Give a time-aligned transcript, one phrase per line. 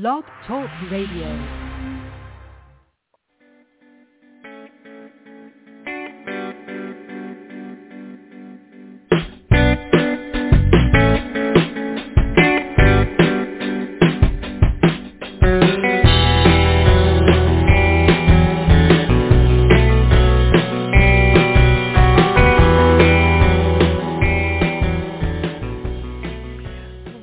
[0.00, 1.30] Blog Talk Radio.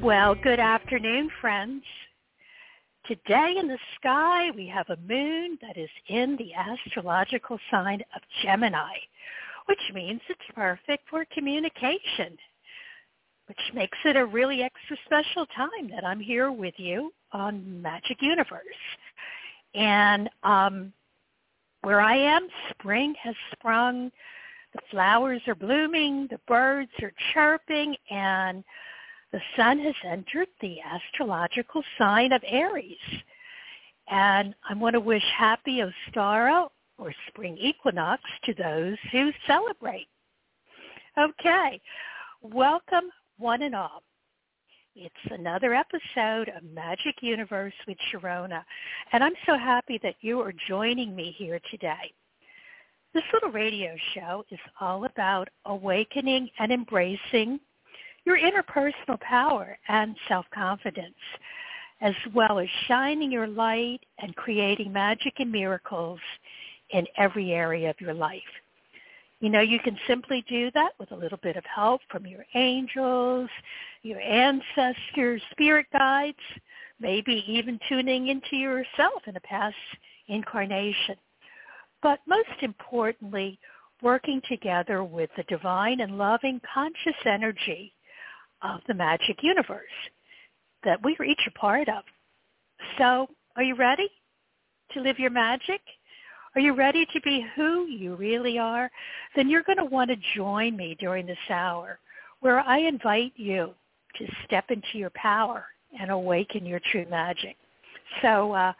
[0.01, 1.83] Well, good afternoon, friends.
[3.11, 8.21] Today in the sky, we have a moon that is in the astrological sign of
[8.41, 8.93] Gemini,
[9.65, 12.37] which means it's perfect for communication,
[13.47, 18.21] which makes it a really extra special time that I'm here with you on Magic
[18.21, 18.61] Universe.
[19.75, 20.93] And um,
[21.81, 24.09] where I am, spring has sprung,
[24.73, 28.63] the flowers are blooming, the birds are chirping, and
[29.31, 32.97] the sun has entered the astrological sign of Aries.
[34.09, 40.07] And I want to wish happy Ostara or spring equinox to those who celebrate.
[41.17, 41.81] Okay,
[42.41, 44.03] welcome one and all.
[44.95, 48.63] It's another episode of Magic Universe with Sharona,
[49.13, 52.11] and I'm so happy that you are joining me here today.
[53.13, 57.61] This little radio show is all about awakening and embracing
[58.25, 61.15] your interpersonal power and self-confidence,
[62.01, 66.19] as well as shining your light and creating magic and miracles
[66.91, 68.41] in every area of your life.
[69.39, 72.45] You know, you can simply do that with a little bit of help from your
[72.53, 73.49] angels,
[74.03, 76.37] your ancestors, spirit guides,
[76.99, 79.75] maybe even tuning into yourself in a past
[80.27, 81.15] incarnation.
[82.03, 83.57] But most importantly,
[84.03, 87.93] working together with the divine and loving conscious energy
[88.63, 89.81] of the magic universe
[90.83, 92.03] that we are each a part of.
[92.97, 94.09] So are you ready
[94.93, 95.81] to live your magic?
[96.55, 98.91] Are you ready to be who you really are?
[99.35, 101.99] Then you're going to want to join me during this hour
[102.41, 103.73] where I invite you
[104.17, 105.65] to step into your power
[105.99, 107.55] and awaken your true magic.
[108.21, 108.73] So uh,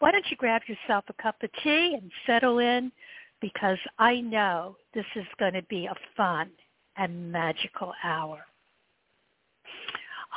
[0.00, 2.92] why don't you grab yourself a cup of tea and settle in
[3.40, 6.50] because I know this is going to be a fun
[6.96, 8.44] and magical hour.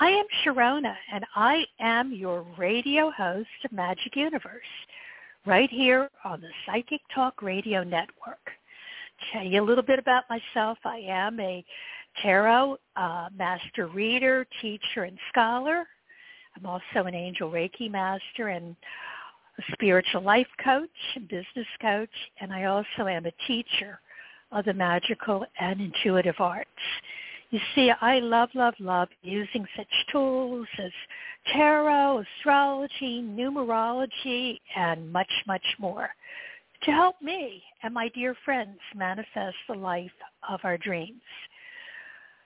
[0.02, 4.62] I am Sharona, and I am your radio host of Magic Universe,
[5.46, 8.50] right here on the Psychic Talk Radio Network.
[9.34, 10.78] Tell you a little bit about myself.
[10.86, 11.66] I am a
[12.22, 15.86] tarot uh, master reader, teacher, and scholar.
[16.56, 18.78] I'm also an angel Reiki master and
[19.58, 24.00] a spiritual life coach and business coach, and I also am a teacher
[24.54, 26.70] of the magical and intuitive arts.
[27.52, 30.92] You see, I love, love, love using such tools as
[31.54, 36.10] tarot, astrology, numerology, and much, much more
[36.84, 40.12] to help me and my dear friends manifest the life
[40.48, 41.22] of our dreams.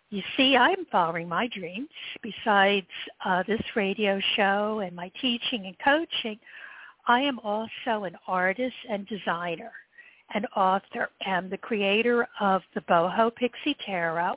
[0.10, 1.90] You see, I'm following my dreams.
[2.22, 2.88] Besides
[3.26, 6.40] uh, this radio show and my teaching and coaching,
[7.08, 9.72] I am also an artist and designer,
[10.34, 14.36] an author, and the creator of the Boho Pixie Tarot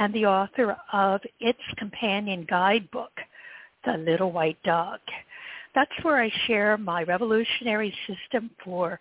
[0.00, 3.12] and the author of its companion guidebook,
[3.84, 4.98] The Little White Dog.
[5.74, 8.98] That's where I share my revolutionary system for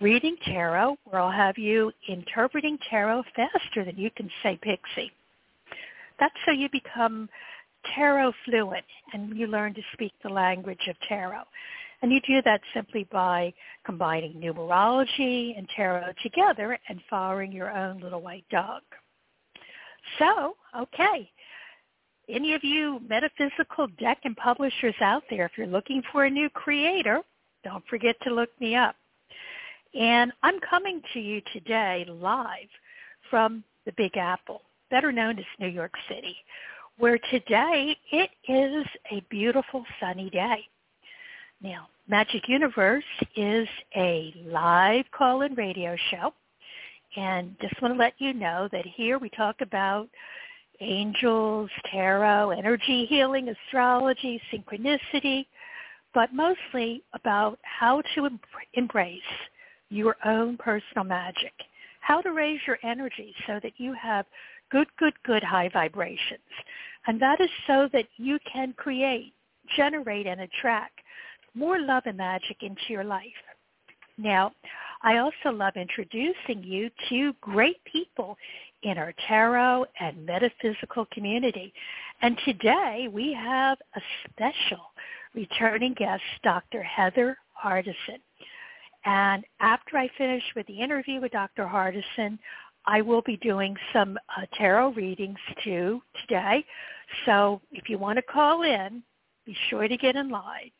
[0.00, 5.12] reading tarot, where I'll have you interpreting tarot faster than you can say pixie.
[6.18, 7.28] That's so you become
[7.94, 11.44] tarot fluent and you learn to speak the language of tarot.
[12.02, 13.54] And you do that simply by
[13.86, 18.82] combining numerology and tarot together and following your own little white dog.
[20.18, 21.30] So, okay.
[22.28, 26.48] Any of you metaphysical deck and publishers out there, if you're looking for a new
[26.50, 27.22] creator,
[27.64, 28.94] don't forget to look me up.
[29.98, 32.68] And I'm coming to you today live
[33.28, 36.36] from the Big Apple, better known as New York City,
[36.98, 40.60] where today it is a beautiful sunny day.
[41.60, 43.04] Now, Magic Universe
[43.36, 46.32] is a live call-in radio show
[47.16, 50.08] and just want to let you know that here we talk about
[50.80, 55.46] angels, tarot, energy healing, astrology, synchronicity,
[56.14, 58.40] but mostly about how to em-
[58.74, 59.20] embrace
[59.90, 61.52] your own personal magic,
[62.00, 64.24] how to raise your energy so that you have
[64.70, 66.40] good, good, good high vibrations.
[67.06, 69.32] And that is so that you can create,
[69.76, 71.00] generate, and attract
[71.54, 73.24] more love and magic into your life.
[74.20, 74.52] Now,
[75.02, 78.36] I also love introducing you to great people
[78.82, 81.72] in our tarot and metaphysical community.
[82.20, 84.92] And today we have a special
[85.34, 86.82] returning guest, Dr.
[86.82, 88.20] Heather Hardison.
[89.06, 91.64] And after I finish with the interview with Dr.
[91.64, 92.38] Hardison,
[92.84, 96.64] I will be doing some uh, tarot readings too today.
[97.24, 99.02] So if you want to call in,
[99.46, 100.70] be sure to get in line,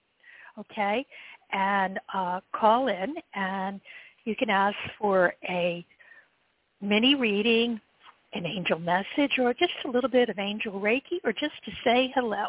[0.59, 1.07] okay?
[1.53, 3.81] And uh, call in, and
[4.25, 5.85] you can ask for a
[6.81, 7.81] mini reading,
[8.35, 12.13] an angel message, or just a little bit of angel Reiki, or just to say
[12.15, 12.47] hello.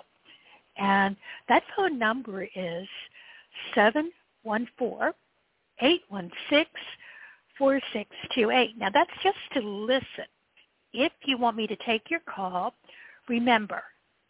[0.78, 1.16] And
[1.50, 2.88] that phone number is
[3.76, 5.14] 714
[5.82, 6.66] 816
[7.58, 8.78] 4628.
[8.78, 10.26] Now that's just to listen.
[10.94, 12.74] If you want me to take your call,
[13.30, 13.84] remember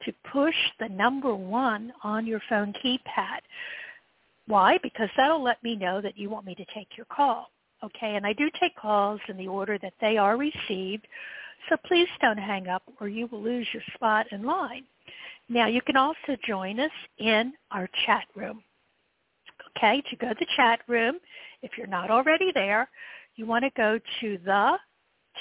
[0.05, 3.39] to push the number one on your phone keypad.
[4.51, 4.77] Why?
[4.83, 7.47] Because that'll let me know that you want me to take your call.
[7.85, 11.07] Okay, and I do take calls in the order that they are received,
[11.69, 14.83] so please don't hang up or you will lose your spot in line.
[15.47, 18.61] Now you can also join us in our chat room.
[19.77, 21.15] Okay, to go to the chat room,
[21.61, 22.89] if you're not already there,
[23.37, 24.77] you want to go to the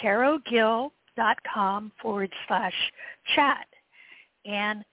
[0.04, 2.92] tarotguild.com forward slash
[3.34, 3.66] chat.
[4.44, 4.84] And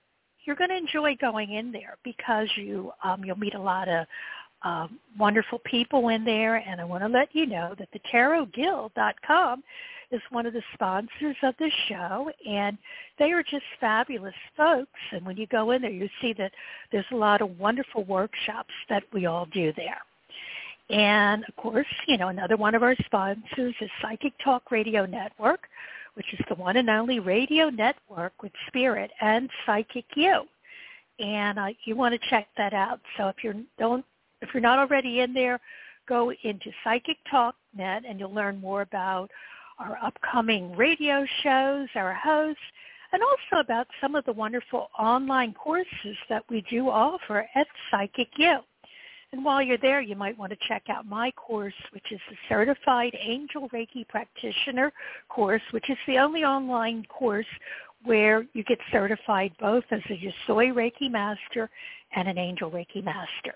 [0.47, 4.07] you're going to enjoy going in there because you um, you'll meet a lot of
[4.63, 6.55] um, wonderful people in there.
[6.55, 9.63] And I want to let you know that the tarotguild.com
[10.09, 12.77] is one of the sponsors of the show, and
[13.19, 14.99] they are just fabulous folks.
[15.11, 16.53] And when you go in there, you see that
[16.91, 20.01] there's a lot of wonderful workshops that we all do there.
[20.89, 25.67] And of course, you know, another one of our sponsors is Psychic Talk Radio Network,
[26.17, 30.45] which is the one and only radio network with Spirit and Psychic You.
[31.19, 32.99] And uh, you want to check that out.
[33.17, 34.03] So if you don't,
[34.41, 35.59] if you're not already in there,
[36.09, 39.29] go into Psychic Talk Net and you'll learn more about
[39.77, 42.61] our upcoming radio shows, our hosts,
[43.13, 48.29] and also about some of the wonderful online courses that we do offer at Psychic
[48.37, 48.57] You.
[49.33, 52.37] And while you're there, you might want to check out my course, which is the
[52.47, 54.93] Certified Angel Reiki Practitioner
[55.27, 57.45] course, which is the only online course
[58.03, 61.69] where you get certified both as a Usui Reiki Master
[62.15, 63.55] and an Angel Reiki Master.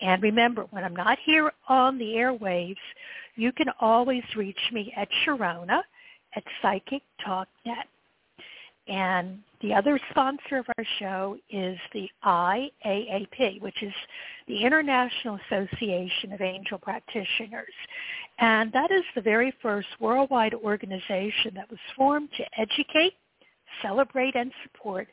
[0.00, 2.76] And remember, when I'm not here on the airwaves,
[3.36, 5.82] you can always reach me at Sharona
[6.34, 7.86] at Psychic Talk Net.
[8.88, 13.92] And the other sponsor of our show is the IAAP, which is
[14.46, 17.74] the International Association of Angel Practitioners.
[18.38, 23.12] And that is the very first worldwide organization that was formed to educate,
[23.82, 25.06] celebrate, and support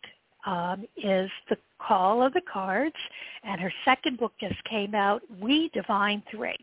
[0.46, 2.96] um, is The Call of the Cards,
[3.44, 6.56] and her second book just came out, We Divine Three.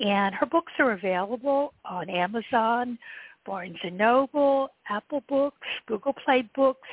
[0.00, 2.98] And her books are available on Amazon,
[3.46, 6.88] Barnes & Noble, Apple Books, Google Play Books,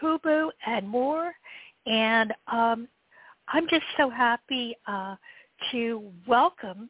[0.00, 1.32] Kobo, and more.
[1.86, 2.88] And um,
[3.48, 5.14] I'm just so happy uh,
[5.72, 6.88] to welcome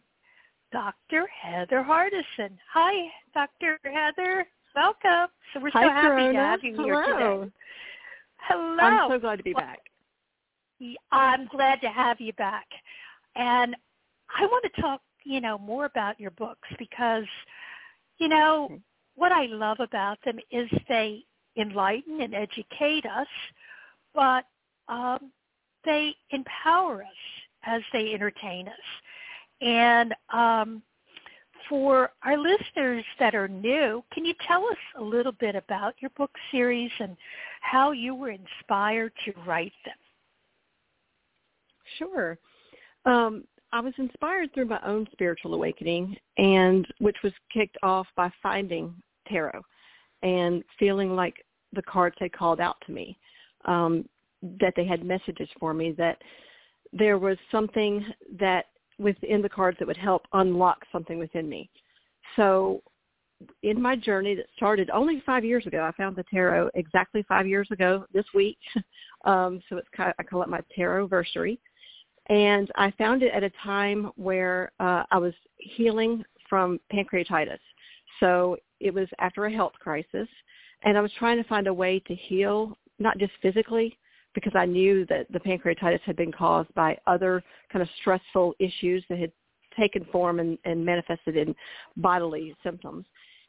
[0.72, 1.26] Dr.
[1.42, 2.50] Heather Hardison.
[2.72, 3.78] Hi, Dr.
[3.84, 4.46] Heather.
[4.74, 5.28] Welcome.
[5.52, 6.32] So we're so Hi, happy Sharona.
[6.32, 7.40] to have you here Hello.
[7.44, 7.52] today.
[8.48, 8.78] Hello.
[8.80, 9.78] I'm so glad to be well, back.
[11.12, 12.66] I'm glad to have you back.
[13.34, 13.74] And
[14.38, 17.24] I want to talk, you know, more about your books because,
[18.18, 18.78] you know,
[19.14, 21.24] what I love about them is they
[21.56, 23.26] enlighten and educate us,
[24.14, 24.44] but
[24.88, 25.32] um,
[25.84, 27.08] they empower us
[27.66, 28.74] as they entertain us.
[29.60, 30.82] And um,
[31.68, 36.10] for our listeners that are new, can you tell us a little bit about your
[36.16, 37.16] book series and
[37.60, 39.94] how you were inspired to write them?
[41.98, 42.38] Sure.
[43.04, 48.30] Um, I was inspired through my own spiritual awakening, and which was kicked off by
[48.42, 48.94] finding
[49.28, 49.60] tarot
[50.22, 51.34] and feeling like
[51.72, 53.18] the cards had called out to me,
[53.64, 54.08] um,
[54.60, 56.18] that they had messages for me, that
[56.92, 58.04] there was something
[58.38, 58.66] that
[58.98, 61.68] within the cards that would help unlock something within me.
[62.34, 62.82] So
[63.62, 67.46] in my journey that started only five years ago, I found the tarot exactly five
[67.46, 68.58] years ago this week.
[69.24, 71.58] um, so it's kind of, I call it my tarot versary.
[72.28, 77.58] And I found it at a time where uh, I was healing from pancreatitis.
[78.20, 80.28] So it was after a health crisis,
[80.82, 83.96] and I was trying to find a way to heal, not just physically,
[84.36, 89.02] because I knew that the pancreatitis had been caused by other kind of stressful issues
[89.08, 89.32] that had
[89.76, 91.56] taken form and, and manifested in
[91.96, 93.06] bodily symptoms.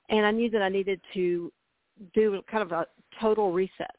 [0.10, 1.52] And I knew that I needed to
[2.14, 2.88] do kind of a
[3.20, 3.96] total reset.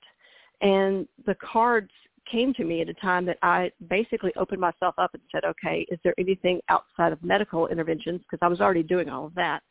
[0.62, 1.90] And the cards
[2.30, 5.86] came to me at a time that I basically opened myself up and said, okay,
[5.90, 8.22] is there anything outside of medical interventions?
[8.22, 9.62] Because I was already doing all of that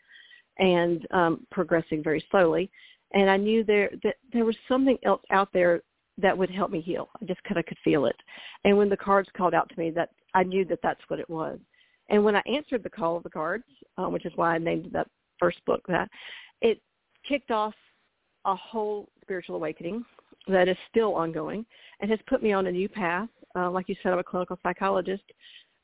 [0.60, 2.70] and um, progressing very slowly.
[3.14, 5.82] And I knew there that there was something else out there
[6.18, 7.10] that would help me heal.
[7.22, 8.16] I just kind of could feel it.
[8.64, 11.30] And when the cards called out to me, that I knew that that's what it
[11.30, 11.60] was.
[12.10, 13.66] And when I answered the call of the cards,
[13.98, 15.08] um, which is why I named that
[15.40, 16.10] first book that,
[16.62, 16.82] it
[17.28, 17.74] kicked off
[18.46, 20.06] a whole spiritual awakening
[20.48, 21.66] that is still ongoing
[22.00, 23.30] and has put me on a new path.
[23.56, 25.24] Uh, like you said, I'm a clinical psychologist,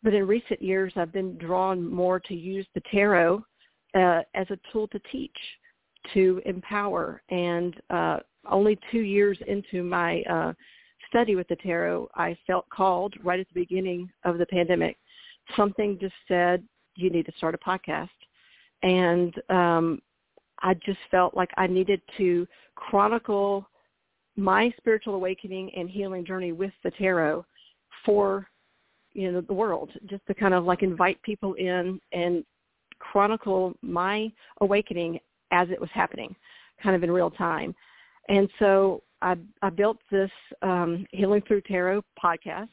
[0.01, 3.43] but in recent years, I've been drawn more to use the tarot
[3.95, 5.35] uh, as a tool to teach,
[6.13, 8.19] to empower, and uh,
[8.49, 10.53] only two years into my uh,
[11.09, 14.97] study with the tarot, I felt called right at the beginning of the pandemic.
[15.55, 16.63] Something just said,
[16.95, 18.09] you need to start a podcast.
[18.81, 20.01] And um,
[20.61, 23.67] I just felt like I needed to chronicle
[24.35, 27.45] my spiritual awakening and healing journey with the tarot
[28.05, 28.47] for
[29.13, 32.43] you know the world just to kind of like invite people in and
[32.97, 34.31] chronicle my
[34.61, 35.19] awakening
[35.51, 36.35] as it was happening
[36.81, 37.75] kind of in real time
[38.29, 42.69] and so I, I built this um, Healing Through Tarot podcast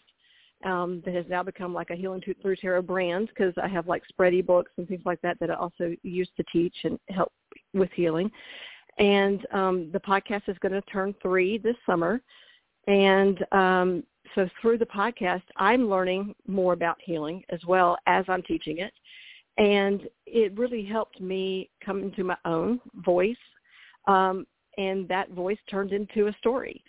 [0.64, 4.02] um, that has now become like a Healing Through Tarot brand because I have like
[4.12, 7.32] spready books and things like that that I also use to teach and help
[7.72, 8.30] with healing.
[8.98, 12.20] And um, the podcast is going to turn three this summer.
[12.86, 14.02] And um,
[14.34, 18.92] so through the podcast, I'm learning more about healing as well as I'm teaching it.
[19.56, 23.36] And it really helped me come into my own voice
[24.06, 24.46] um,
[24.80, 26.82] and that voice turned into a story.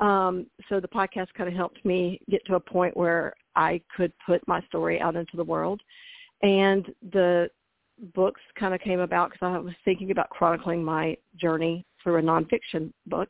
[0.00, 4.12] Um, so the podcast kind of helped me get to a point where I could
[4.26, 5.80] put my story out into the world.
[6.42, 7.48] And the
[8.14, 12.22] books kind of came about because I was thinking about chronicling my journey through a
[12.22, 13.28] nonfiction book.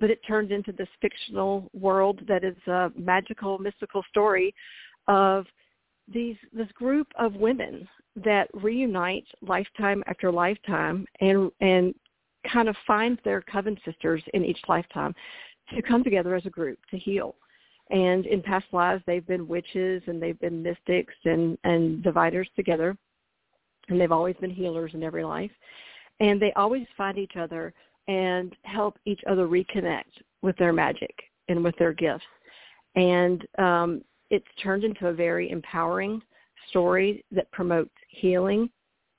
[0.00, 4.54] But it turned into this fictional world that is a magical, mystical story
[5.08, 5.44] of
[6.12, 7.86] these this group of women
[8.24, 11.94] that reunite lifetime after lifetime and and
[12.50, 15.14] kind of find their coven sisters in each lifetime
[15.74, 17.34] to come together as a group to heal.
[17.90, 22.96] And in past lives, they've been witches and they've been mystics and, and diviners together.
[23.88, 25.50] And they've always been healers in every life.
[26.20, 27.72] And they always find each other
[28.06, 31.14] and help each other reconnect with their magic
[31.48, 32.24] and with their gifts.
[32.96, 36.20] And um, it's turned into a very empowering
[36.68, 38.68] story that promotes healing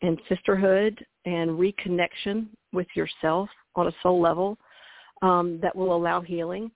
[0.02, 4.58] and sisterhood and reconnection with yourself on a soul level
[5.22, 6.72] um, that will allow healing.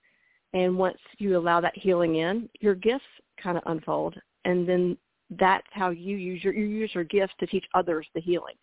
[0.52, 3.04] And once you allow that healing in, your gifts
[3.42, 4.14] kind of unfold.
[4.44, 4.96] And then
[5.30, 8.54] that's how you use your, you use your gifts to teach others the healing.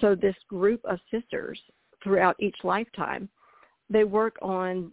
[0.00, 1.60] So this group of sisters
[2.02, 3.28] throughout each lifetime,
[3.90, 4.92] they work on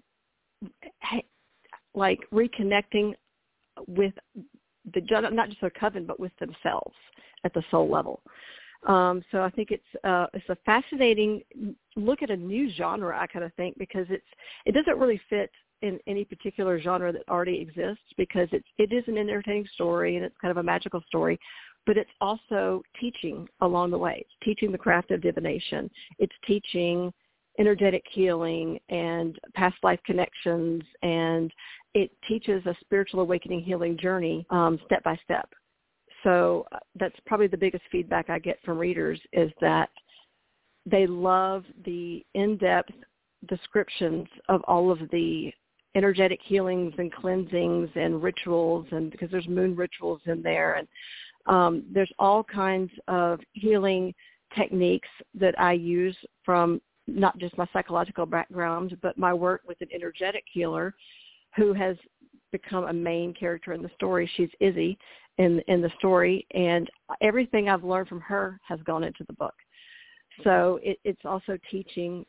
[1.94, 3.13] like reconnecting
[3.88, 4.13] with
[4.94, 5.01] the
[5.32, 6.96] not just their coven, but with themselves
[7.44, 8.22] at the soul level.
[8.86, 11.42] Um, so I think it's uh, it's a fascinating
[11.96, 13.18] look at a new genre.
[13.20, 14.25] I kind of think because it's
[14.65, 15.51] it doesn't really fit
[15.82, 20.25] in any particular genre that already exists because it's it is an entertaining story and
[20.25, 21.39] it's kind of a magical story,
[21.86, 24.18] but it's also teaching along the way.
[24.22, 25.89] It's teaching the craft of divination.
[26.20, 27.12] It's teaching
[27.58, 31.51] energetic healing and past life connections and
[31.94, 35.50] it teaches a spiritual awakening healing journey um, step by step.
[36.25, 39.89] So uh, that's probably the biggest feedback I get from readers is that
[40.86, 42.91] they love the in-depth
[43.48, 45.51] descriptions of all of the
[45.96, 50.88] energetic healings and cleansings and rituals and because there's moon rituals in there and
[51.46, 54.13] um, there's all kinds of healing
[54.55, 59.89] techniques that I use from not just my psychological background, but my work with an
[59.94, 60.96] energetic healer
[61.55, 61.96] who has
[62.62, 64.29] become a main character in the story.
[64.35, 64.97] She's Izzy
[65.38, 66.89] in in the story, and
[67.21, 69.55] everything I've learned from her has gone into the book.
[70.43, 72.25] So it, it's also teaching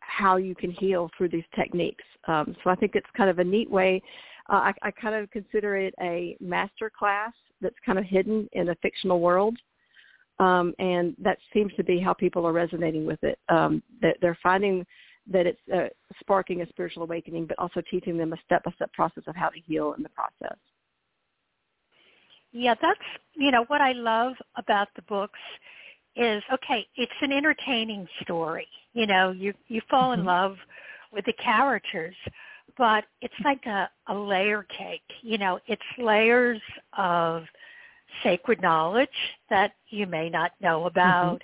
[0.00, 2.04] how you can heal through these techniques.
[2.28, 4.02] Um, so I think it's kind of a neat way.
[4.50, 8.70] Uh, I, I kind of consider it a master class that's kind of hidden in
[8.70, 9.56] a fictional world.
[10.38, 13.38] Um, and that seems to be how people are resonating with it.
[13.48, 14.84] Um, that they're finding
[15.30, 15.88] that it's uh,
[16.20, 19.94] sparking a spiritual awakening, but also teaching them a step-by-step process of how to heal
[19.96, 20.56] in the process.
[22.52, 23.00] Yeah, that's
[23.34, 25.38] you know what I love about the books
[26.16, 28.68] is okay, it's an entertaining story.
[28.92, 30.20] You know, you you fall mm-hmm.
[30.20, 30.56] in love
[31.12, 32.14] with the characters,
[32.76, 35.02] but it's like a, a layer cake.
[35.22, 36.60] You know, it's layers
[36.96, 37.44] of
[38.22, 39.08] sacred knowledge
[39.48, 41.42] that you may not know about.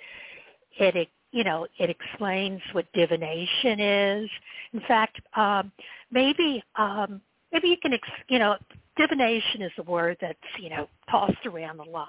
[0.79, 0.97] Mm-hmm.
[0.97, 4.29] It you know, it explains what divination is.
[4.73, 5.71] In fact, um,
[6.11, 7.21] maybe um,
[7.51, 8.55] maybe you can, ex- you know,
[8.97, 12.07] divination is a word that's you know tossed around a lot.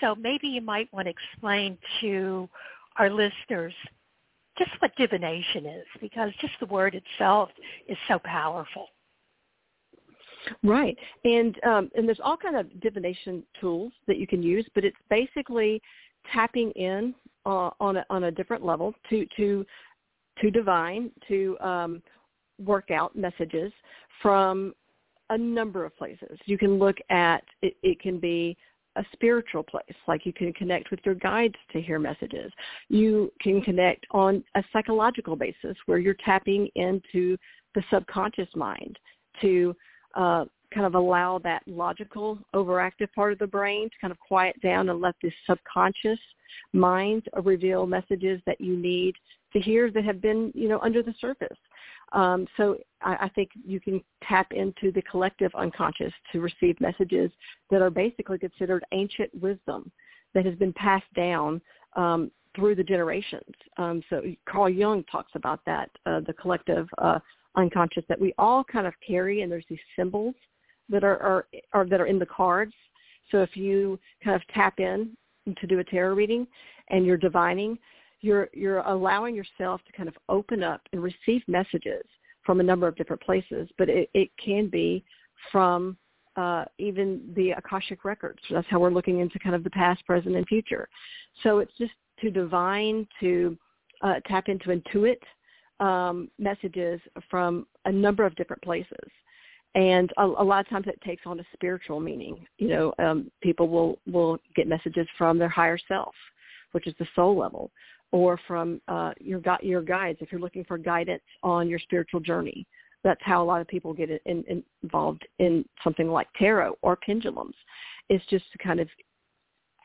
[0.00, 2.48] So maybe you might want to explain to
[2.96, 3.74] our listeners
[4.58, 7.50] just what divination is, because just the word itself
[7.88, 8.86] is so powerful.
[10.64, 14.84] Right, and um, and there's all kind of divination tools that you can use, but
[14.84, 15.80] it's basically
[16.32, 17.14] tapping in
[17.46, 19.64] uh, on a, on a different level to to
[20.40, 22.02] to divine to um,
[22.58, 23.72] work out messages
[24.22, 24.74] from
[25.30, 26.38] a number of places.
[26.44, 28.56] You can look at it, it can be
[28.96, 32.52] a spiritual place, like you can connect with your guides to hear messages.
[32.88, 37.36] You can connect on a psychological basis where you're tapping into
[37.74, 38.98] the subconscious mind
[39.40, 39.76] to
[40.16, 44.60] uh, kind of allow that logical overactive part of the brain to kind of quiet
[44.62, 46.18] down and let this subconscious
[46.72, 49.14] mind reveal messages that you need
[49.52, 51.58] to hear that have been, you know, under the surface.
[52.12, 57.30] Um, so I, I think you can tap into the collective unconscious to receive messages
[57.70, 59.90] that are basically considered ancient wisdom
[60.34, 61.60] that has been passed down
[61.96, 63.54] um, through the generations.
[63.76, 67.18] Um, so Carl Jung talks about that, uh, the collective uh,
[67.56, 70.34] unconscious that we all kind of carry, and there's these symbols
[70.90, 72.74] that are, are, are that are in the cards.
[73.30, 75.16] So if you kind of tap in
[75.60, 76.46] to do a tarot reading
[76.88, 77.78] and you're divining,
[78.20, 82.04] you're you're allowing yourself to kind of open up and receive messages
[82.44, 85.04] from a number of different places, but it, it can be
[85.52, 85.96] from
[86.36, 88.40] uh, even the Akashic records.
[88.50, 90.88] That's how we're looking into kind of the past, present, and future.
[91.42, 93.58] So it's just to divine, to
[94.02, 95.16] uh, tap into intuit
[95.84, 97.00] um, messages
[97.30, 99.08] from a number of different places.
[99.74, 102.44] And a, a, lot of times it takes on a spiritual meaning.
[102.58, 106.14] You know, um, people will, will get messages from their higher self,
[106.72, 107.70] which is the soul level,
[108.10, 112.66] or from uh, your your guides if you're looking for guidance on your spiritual journey.
[113.04, 116.96] That's how a lot of people get in, in, involved in something like tarot or
[116.96, 117.54] pendulums.
[118.08, 118.88] It's just to kind of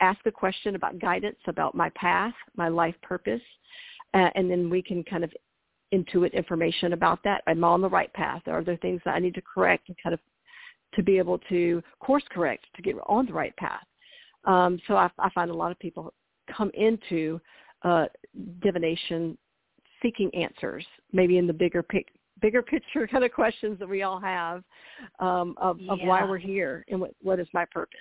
[0.02, 3.41] ask a question about guidance about my path, my life purpose,
[4.13, 5.32] uh, and then we can kind of
[5.95, 7.41] intuit information about that.
[7.47, 8.41] I'm on the right path?
[8.47, 10.19] Are there things that I need to correct and kind of
[10.95, 13.86] to be able to course correct to get on the right path?
[14.45, 16.13] Um, so I, I find a lot of people
[16.55, 17.39] come into
[17.84, 18.05] uh,
[18.62, 19.38] divination
[20.01, 24.19] seeking answers, maybe in the bigger pic- bigger picture kind of questions that we all
[24.19, 24.63] have
[25.19, 25.93] um, of, yeah.
[25.93, 27.99] of why we're here and what, what is my purpose.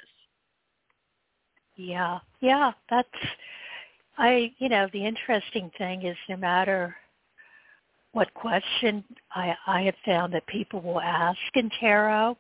[1.77, 3.09] Yeah, yeah, that's
[4.17, 4.53] I.
[4.59, 6.95] You know, the interesting thing is no matter
[8.15, 12.39] what question I, I have found that people will ask in tarot,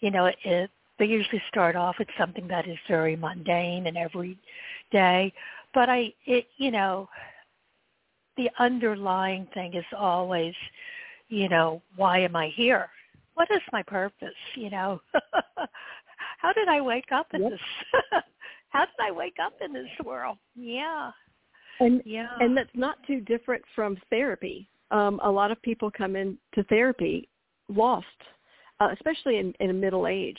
[0.00, 5.32] you know, it, they usually start off with something that is very mundane and everyday,
[5.72, 7.08] but I, it, you know,
[8.36, 10.54] the underlying thing is always,
[11.28, 12.88] you know, why am I here?
[13.34, 14.28] What is my purpose?
[14.56, 15.00] You know,
[16.38, 17.52] how did I wake up in yep.
[17.52, 17.60] this?
[18.70, 20.38] how did I wake up in this world?
[20.54, 21.12] Yeah.
[21.78, 22.28] And yeah.
[22.40, 24.68] and that's not too different from therapy.
[24.90, 27.28] Um, a lot of people come into therapy
[27.68, 28.06] lost,
[28.80, 30.38] uh, especially in, in middle age.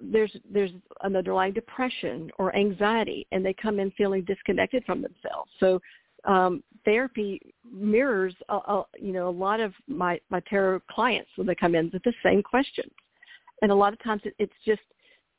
[0.00, 5.50] There's there's an underlying depression or anxiety and they come in feeling disconnected from themselves.
[5.60, 5.80] So
[6.24, 11.46] um, therapy mirrors, a, a, you know, a lot of my my tarot clients when
[11.46, 12.92] they come in with the same questions,
[13.62, 14.82] and a lot of times it, it's just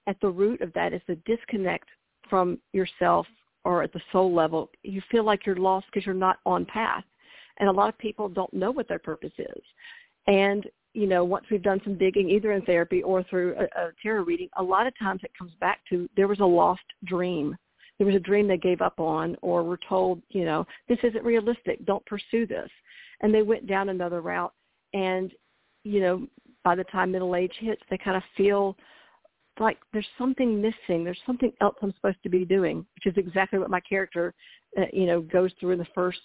[0.07, 1.87] at the root of that is the disconnect
[2.29, 3.25] from yourself
[3.63, 4.69] or at the soul level.
[4.83, 7.03] You feel like you're lost because you're not on path,
[7.59, 9.61] and a lot of people don't know what their purpose is,
[10.27, 13.91] and you know, once we've done some digging, either in therapy or through a, a
[14.01, 17.57] tarot reading, a lot of times it comes back to there was a lost dream
[17.97, 21.23] there was a dream they gave up on or were told, you know, this isn't
[21.23, 22.69] realistic, don't pursue this.
[23.21, 24.53] And they went down another route
[24.93, 25.31] and,
[25.83, 26.27] you know,
[26.63, 28.75] by the time middle age hits, they kind of feel
[29.59, 31.03] like there's something missing.
[31.03, 34.33] There's something else I'm supposed to be doing, which is exactly what my character,
[34.77, 36.19] uh, you know, goes through in the first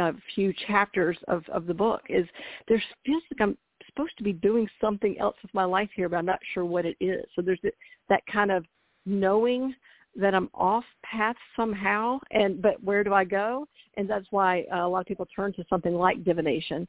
[0.00, 2.26] uh, few chapters of, of the book is
[2.68, 6.16] there feels like I'm supposed to be doing something else with my life here, but
[6.16, 7.24] I'm not sure what it is.
[7.34, 7.60] So there's
[8.08, 8.64] that kind of
[9.06, 9.74] knowing
[10.16, 13.66] that I'm off path somehow, and but where do I go?
[13.96, 16.86] And that's why uh, a lot of people turn to something like divination,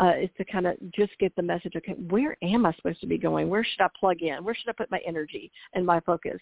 [0.00, 1.72] uh, is to kind of just get the message.
[1.76, 3.48] Okay, where am I supposed to be going?
[3.48, 4.44] Where should I plug in?
[4.44, 6.38] Where should I put my energy and my focus?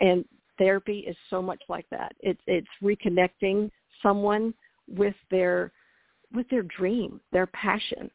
[0.00, 0.24] And
[0.58, 2.14] therapy is so much like that.
[2.20, 3.70] It's it's reconnecting
[4.02, 4.54] someone
[4.88, 5.72] with their
[6.34, 8.10] with their dream, their passion,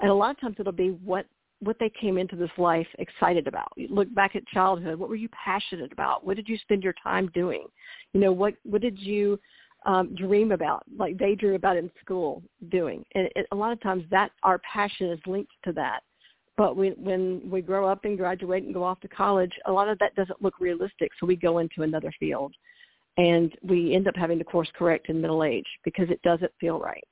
[0.00, 1.26] and a lot of times it'll be what
[1.60, 3.68] what they came into this life excited about.
[3.76, 4.98] You look back at childhood.
[4.98, 6.26] What were you passionate about?
[6.26, 7.66] What did you spend your time doing?
[8.12, 9.38] You know, what what did you
[9.86, 13.04] um, dream about, like daydream about in school doing?
[13.14, 16.00] And it, a lot of times that our passion is linked to that.
[16.56, 19.88] But we, when we grow up and graduate and go off to college, a lot
[19.88, 21.10] of that doesn't look realistic.
[21.18, 22.54] So we go into another field,
[23.16, 26.78] and we end up having to course correct in middle age because it doesn't feel
[26.78, 27.04] right.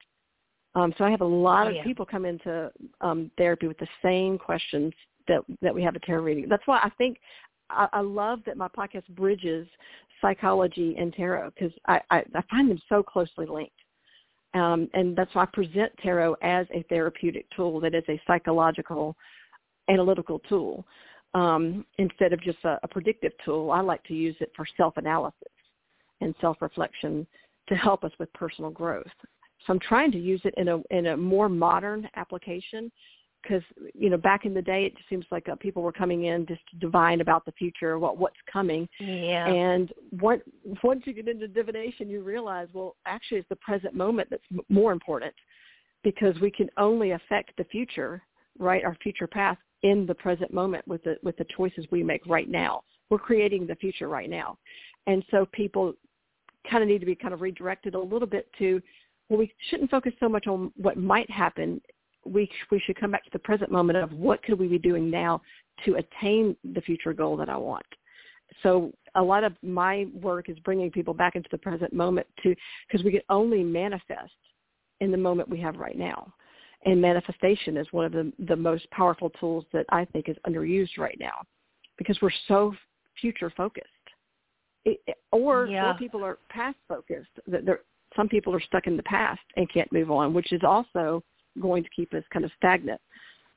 [0.75, 1.85] Um, so I have a lot of yeah.
[1.85, 4.93] people come into um, therapy with the same questions
[5.29, 6.47] that that we have a tarot reading.
[6.49, 7.19] That's why I think
[7.69, 9.67] I, I love that my podcast bridges
[10.21, 13.73] psychology and tarot because I, I, I find them so closely linked.
[14.53, 19.17] Um, and that's why I present tarot as a therapeutic tool that is a psychological
[19.89, 20.85] analytical tool
[21.35, 23.71] um, instead of just a, a predictive tool.
[23.71, 25.53] I like to use it for self-analysis
[26.21, 27.27] and self-reflection
[27.69, 29.07] to help us with personal growth.
[29.67, 32.91] So I'm trying to use it in a in a more modern application
[33.43, 33.63] because
[33.95, 36.47] you know back in the day it just seems like uh, people were coming in
[36.47, 38.89] just to divine about the future, what what's coming.
[38.99, 39.47] Yeah.
[39.47, 40.43] And what,
[40.83, 44.61] once you get into divination, you realize well actually it's the present moment that's m-
[44.69, 45.35] more important
[46.03, 48.23] because we can only affect the future,
[48.59, 48.85] right?
[48.85, 52.49] Our future path in the present moment with the with the choices we make right
[52.49, 52.83] now.
[53.11, 54.57] We're creating the future right now,
[55.07, 55.95] and so people
[56.69, 58.81] kind of need to be kind of redirected a little bit to
[59.29, 61.81] well, we shouldn't focus so much on what might happen.
[62.25, 65.11] We we should come back to the present moment of what could we be doing
[65.11, 65.41] now
[65.85, 67.87] to attain the future goal that I want.
[68.63, 72.55] So a lot of my work is bringing people back into the present moment to
[72.89, 74.33] because we can only manifest
[75.01, 76.33] in the moment we have right now.
[76.85, 80.99] And manifestation is one of the, the most powerful tools that I think is underused
[80.99, 81.43] right now
[81.99, 82.75] because we're so
[83.21, 83.87] future focused.
[84.85, 84.99] It,
[85.31, 85.91] or, yeah.
[85.91, 87.29] or people are past focused.
[87.47, 87.81] That they're
[88.17, 91.23] some people are stuck in the past and can't move on, which is also
[91.61, 93.01] going to keep us kind of stagnant.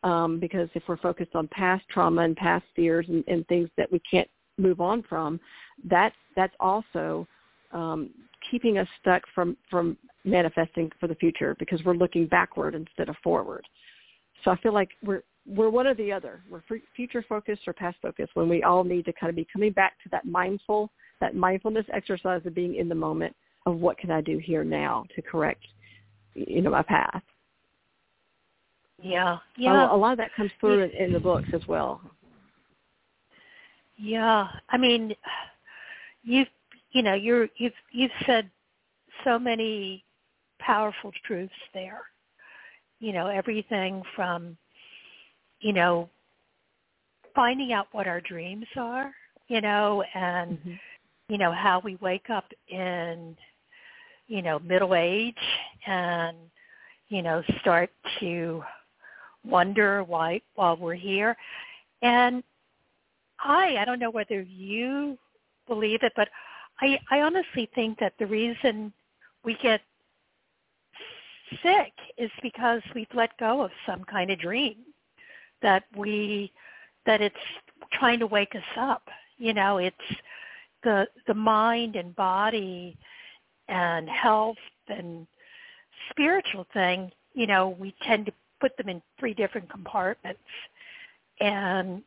[0.03, 3.89] Um, because if we're focused on past trauma and past fears and, and things that
[3.91, 5.39] we can't move on from,
[5.89, 7.25] that that's also
[7.71, 8.09] um,
[8.51, 13.15] keeping us stuck from from manifesting for the future because we're looking backward instead of
[13.23, 13.65] forward.
[14.43, 16.41] So I feel like we're we're one or the other.
[16.49, 16.63] We're
[16.95, 19.93] future focused or past focused when we all need to kind of be coming back
[20.03, 20.91] to that mindful,
[21.23, 23.33] that mindfulness exercise of being in the moment
[23.65, 25.63] of what can I do here now to correct,
[26.35, 27.23] you know, my path.
[29.01, 29.89] Yeah, yeah.
[29.89, 32.01] A, a lot of that comes through in, in the books as well.
[33.97, 35.15] Yeah, I mean,
[36.23, 36.49] you've
[36.91, 38.49] you know you're you've you've said
[39.23, 40.03] so many
[40.59, 42.01] powerful truths there.
[42.99, 44.57] You know, everything from
[45.61, 46.09] you know
[47.33, 49.13] finding out what our dreams are,
[49.47, 50.73] you know, and mm-hmm.
[51.29, 53.35] You know how we wake up in
[54.27, 55.35] you know, middle age
[55.85, 56.37] and,
[57.09, 58.63] you know, start to
[59.45, 61.35] wonder why while we're here.
[62.01, 62.43] And
[63.43, 65.17] I, I don't know whether you
[65.67, 66.29] believe it, but
[66.81, 68.93] I, I honestly think that the reason
[69.43, 69.81] we get
[71.61, 74.77] sick is because we've let go of some kind of dream
[75.61, 76.51] that we
[77.05, 77.35] that it's
[77.91, 79.03] trying to wake us up.
[79.37, 79.95] You know, it's
[80.83, 82.97] the the mind and body
[83.67, 85.25] and health and
[86.09, 90.39] spiritual thing, you know, we tend to put them in three different compartments.
[91.39, 92.03] And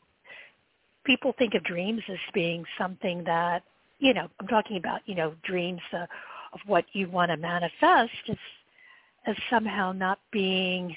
[1.04, 3.62] people think of dreams as being something that,
[3.98, 6.06] you know, I'm talking about, you know, dreams, uh,
[6.52, 8.36] of what you want to manifest as
[9.26, 10.96] as somehow not being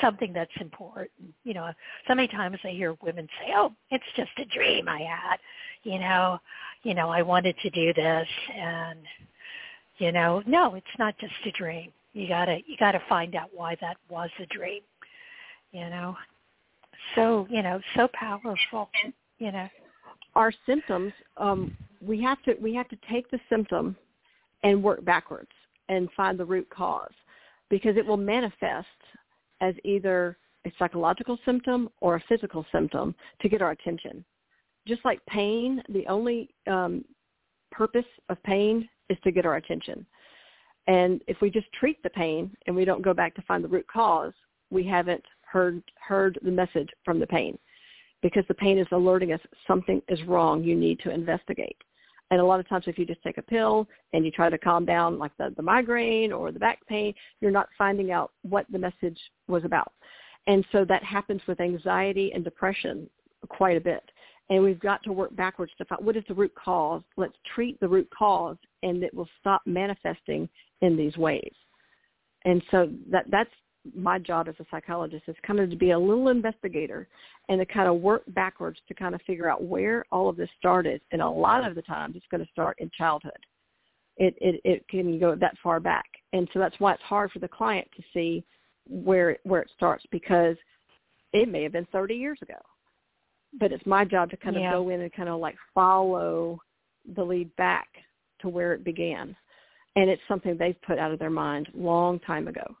[0.00, 1.34] something that's important.
[1.44, 1.70] You know,
[2.08, 5.38] so many times I hear women say, "Oh, it's just a dream I had."
[5.82, 6.38] You know,
[6.82, 8.98] you know, I wanted to do this and
[9.98, 11.92] you know, no, it's not just a dream.
[12.12, 14.82] You got to you got to find out why that was a dream.
[15.72, 16.16] You know.
[17.14, 18.90] So, you know, so powerful,
[19.38, 19.68] you know.
[20.34, 23.96] Our symptoms um we have to we have to take the symptom
[24.62, 25.50] and work backwards
[25.88, 27.12] and find the root cause
[27.68, 28.86] because it will manifest
[29.60, 34.24] as either a psychological symptom or a physical symptom to get our attention.
[34.86, 37.04] Just like pain, the only um,
[37.70, 40.06] purpose of pain is to get our attention.
[40.86, 43.68] And if we just treat the pain and we don't go back to find the
[43.68, 44.32] root cause,
[44.70, 47.58] we haven't heard heard the message from the pain
[48.22, 50.62] because the pain is alerting us something is wrong.
[50.62, 51.76] You need to investigate.
[52.30, 54.58] And a lot of times if you just take a pill and you try to
[54.58, 58.66] calm down like the, the migraine or the back pain, you're not finding out what
[58.70, 59.92] the message was about.
[60.46, 63.08] And so that happens with anxiety and depression
[63.48, 64.02] quite a bit.
[64.50, 67.02] And we've got to work backwards to find what is the root cause.
[67.16, 70.48] Let's treat the root cause and it will stop manifesting
[70.82, 71.52] in these ways.
[72.44, 73.50] And so that that's
[73.94, 77.08] my job as a psychologist is kind of to be a little investigator
[77.48, 80.50] and to kind of work backwards to kind of figure out where all of this
[80.58, 81.00] started.
[81.12, 83.32] And a lot of the times it's going to start in childhood.
[84.16, 86.06] It, it, it can go that far back.
[86.32, 88.44] And so that's why it's hard for the client to see
[88.86, 90.56] where, where it starts because
[91.32, 92.58] it may have been 30 years ago.
[93.58, 94.72] But it's my job to kind of yeah.
[94.72, 96.60] go in and kind of like follow
[97.16, 97.88] the lead back
[98.40, 99.34] to where it began.
[99.96, 102.76] And it's something they've put out of their mind long time ago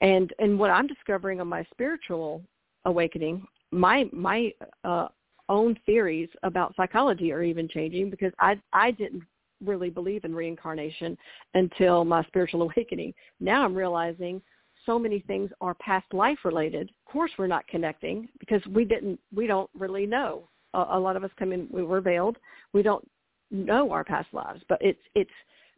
[0.00, 2.42] and and what I'm discovering on my spiritual
[2.84, 4.52] awakening, my my
[4.84, 5.08] uh,
[5.48, 9.22] own theories about psychology are even changing because I I didn't
[9.64, 11.18] really believe in reincarnation
[11.54, 13.12] until my spiritual awakening.
[13.40, 14.40] Now I'm realizing
[14.88, 16.88] so many things are past life related.
[16.88, 20.48] Of course, we're not connecting because we didn't we don't really know.
[20.72, 22.38] A, a lot of us come in we were veiled.
[22.72, 23.06] We don't
[23.50, 25.30] know our past lives, but it's it's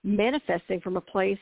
[0.05, 1.39] manifesting from a place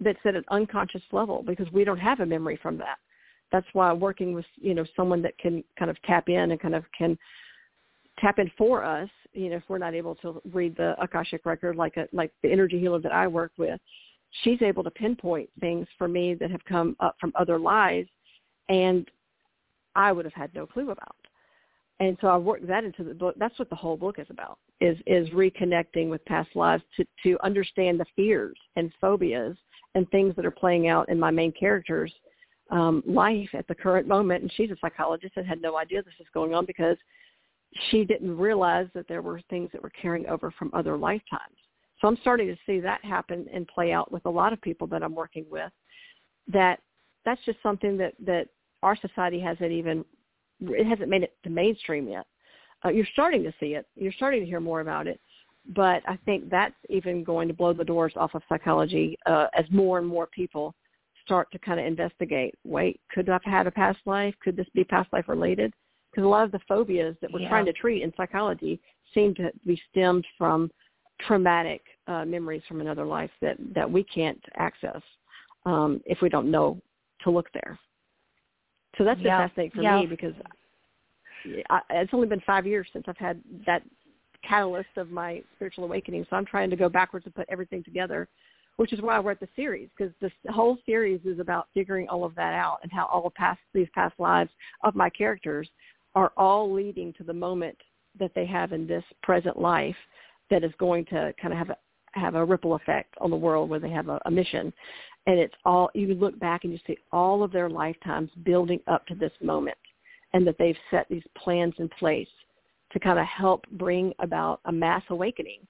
[0.00, 2.98] that's at an unconscious level because we don't have a memory from that.
[3.52, 6.74] That's why working with, you know, someone that can kind of tap in and kind
[6.74, 7.18] of can
[8.18, 11.76] tap in for us, you know, if we're not able to read the Akashic record
[11.76, 13.78] like a, like the energy healer that I work with,
[14.42, 18.08] she's able to pinpoint things for me that have come up from other lives
[18.68, 19.10] and
[19.94, 21.16] I would have had no clue about.
[22.00, 23.34] And so I worked that into the book.
[23.38, 27.38] That's what the whole book is about is is reconnecting with past lives to to
[27.44, 29.56] understand the fears and phobias
[29.94, 32.12] and things that are playing out in my main character's
[32.70, 34.42] um, life at the current moment.
[34.42, 36.96] And she's a psychologist and had no idea this was going on because
[37.90, 41.56] she didn't realize that there were things that were carrying over from other lifetimes.
[42.02, 44.86] So I'm starting to see that happen and play out with a lot of people
[44.88, 45.72] that I'm working with.
[46.48, 46.80] That
[47.24, 48.48] that's just something that that
[48.82, 50.04] our society hasn't even
[50.60, 52.26] it hasn't made it to mainstream yet.
[52.84, 53.86] Uh, you're starting to see it.
[53.94, 55.20] You're starting to hear more about it
[55.66, 59.64] but I think that's even going to blow the doors off of psychology uh, as
[59.70, 60.74] more and more people
[61.24, 62.54] start to kind of investigate.
[62.64, 64.34] Wait, could I have had a past life?
[64.42, 65.72] Could this be past life related?
[66.10, 67.48] Because a lot of the phobias that we're yeah.
[67.48, 68.80] trying to treat in psychology
[69.14, 70.70] seem to be stemmed from
[71.20, 75.00] traumatic uh, memories from another life that that we can't access
[75.66, 76.80] um, if we don't know
[77.22, 77.78] to look there.
[78.98, 79.38] So that's yeah.
[79.38, 80.00] been fascinating for yeah.
[80.00, 80.34] me because
[81.70, 83.82] I, it's only been five years since I've had that
[84.46, 86.26] catalyst of my spiritual awakening.
[86.28, 88.28] So I'm trying to go backwards and put everything together,
[88.76, 92.24] which is why I wrote the series because this whole series is about figuring all
[92.24, 94.50] of that out and how all of past these past lives
[94.82, 95.68] of my characters
[96.14, 97.76] are all leading to the moment
[98.18, 99.96] that they have in this present life
[100.50, 101.76] that is going to kind of have a
[102.12, 104.72] have a ripple effect on the world where they have a, a mission
[105.26, 109.06] and it's all you look back and you see all of their lifetimes building up
[109.06, 109.76] to this moment
[110.32, 112.28] and that they've set these plans in place
[112.92, 115.60] to kind of help bring about a mass awakening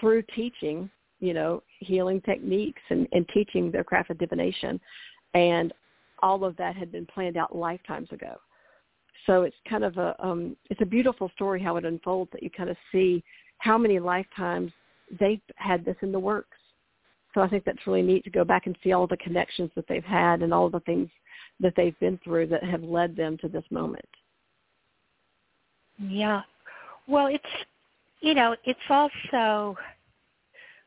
[0.00, 4.80] through teaching, you know, healing techniques and, and teaching their craft of divination.
[5.34, 5.72] And
[6.22, 8.36] all of that had been planned out lifetimes ago.
[9.26, 12.50] So it's kind of a um, it's a beautiful story how it unfolds that you
[12.50, 13.24] kind of see
[13.58, 14.70] how many lifetimes
[15.18, 16.56] they've had this in the works.
[17.34, 19.86] So I think that's really neat to go back and see all the connections that
[19.88, 21.08] they've had and all the things
[21.60, 24.08] that they've been through that have led them to this moment.
[25.98, 26.42] Yeah.
[27.06, 27.44] Well, it's
[28.20, 29.76] you know, it's also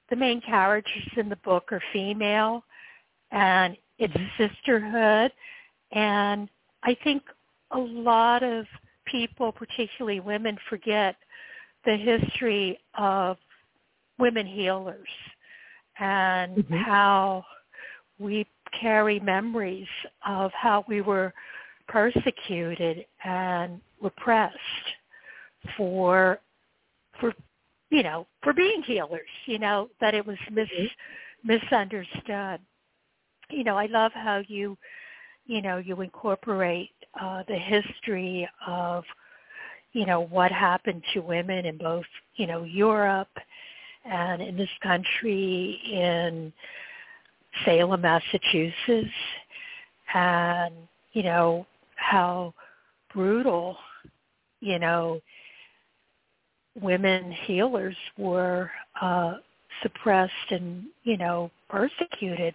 [0.09, 2.63] the main characters in the book are female
[3.31, 4.43] and it's mm-hmm.
[4.43, 5.31] sisterhood
[5.91, 6.49] and
[6.83, 7.23] I think
[7.71, 8.65] a lot of
[9.05, 11.15] people, particularly women, forget
[11.85, 13.37] the history of
[14.19, 15.07] women healers
[15.99, 16.75] and mm-hmm.
[16.75, 17.43] how
[18.19, 18.45] we
[18.79, 19.87] carry memories
[20.25, 21.33] of how we were
[21.87, 24.55] persecuted and repressed
[25.75, 26.39] for
[27.19, 27.33] for
[27.89, 31.47] you know for being healers you know that it was mis mm-hmm.
[31.47, 32.59] misunderstood
[33.49, 34.77] you know i love how you
[35.45, 39.03] you know you incorporate uh the history of
[39.93, 43.35] you know what happened to women in both you know Europe
[44.09, 46.51] and in this country in
[47.65, 49.09] Salem, Massachusetts,
[50.13, 50.73] and
[51.13, 51.65] you know
[51.95, 52.53] how
[53.13, 53.77] brutal
[54.59, 55.19] you know
[56.79, 59.35] women healers were uh,
[59.81, 62.53] suppressed and you know persecuted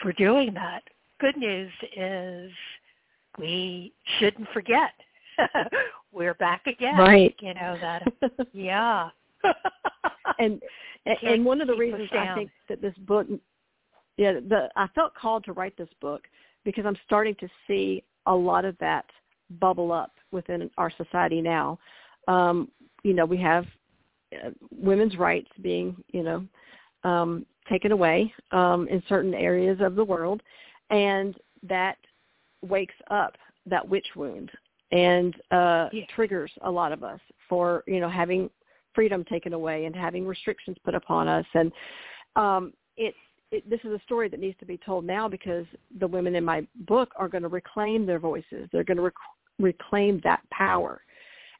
[0.00, 0.82] for doing that.
[1.18, 2.52] Good news is
[3.38, 4.92] we shouldn't forget
[6.12, 6.96] we're back again.
[6.96, 7.34] Right.
[7.40, 8.02] You know that.
[8.52, 9.10] yeah.
[10.38, 10.60] and
[11.22, 13.26] and one of the reasons I think that this book,
[14.16, 16.22] yeah, the I felt called to write this book
[16.64, 19.06] because I'm starting to see a lot of that
[19.60, 21.78] bubble up within our society now.
[22.28, 22.68] Um,
[23.04, 23.64] you know, we have
[24.34, 26.44] uh, women's rights being, you know,
[27.04, 30.42] um, taken away um, in certain areas of the world,
[30.90, 31.96] and that
[32.62, 34.50] wakes up that witch wound
[34.92, 36.04] and uh yeah.
[36.14, 38.48] triggers a lot of us for you know having
[38.96, 41.70] freedom taken away and having restrictions put upon us and
[42.34, 43.14] um it,
[43.52, 45.64] it this is a story that needs to be told now because
[46.00, 49.14] the women in my book are going to reclaim their voices they're going to rec-
[49.60, 51.00] reclaim that power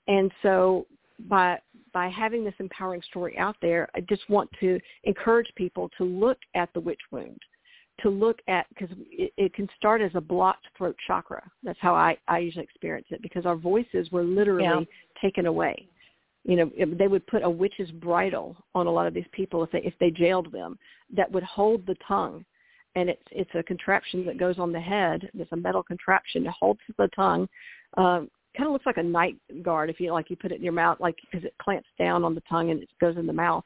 [0.08, 0.86] and so
[1.28, 1.56] by
[1.92, 6.38] by having this empowering story out there i just want to encourage people to look
[6.56, 7.40] at the witch wound
[8.00, 11.42] to look at because it, it can start as a blocked throat chakra.
[11.62, 15.20] That's how I, I usually experience it because our voices were literally yeah.
[15.20, 15.88] taken away.
[16.46, 19.70] You know, they would put a witch's bridle on a lot of these people if
[19.72, 20.78] they if they jailed them
[21.14, 22.44] that would hold the tongue,
[22.94, 25.28] and it's it's a contraption that goes on the head.
[25.34, 27.48] It's a metal contraption that holds the tongue.
[27.96, 30.62] Um, kind of looks like a night guard if you like you put it in
[30.62, 33.32] your mouth like because it clamps down on the tongue and it goes in the
[33.32, 33.62] mouth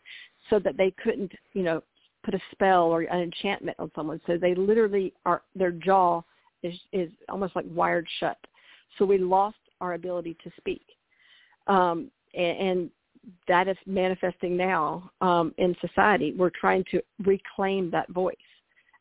[0.48, 1.80] so that they couldn't you know
[2.24, 4.20] put a spell or an enchantment on someone.
[4.26, 6.22] So they literally are their jaw
[6.62, 8.38] is is almost like wired shut.
[8.98, 10.82] So we lost our ability to speak,
[11.66, 12.90] um, and, and
[13.48, 16.34] that is manifesting now um, in society.
[16.36, 18.34] We're trying to reclaim that voice,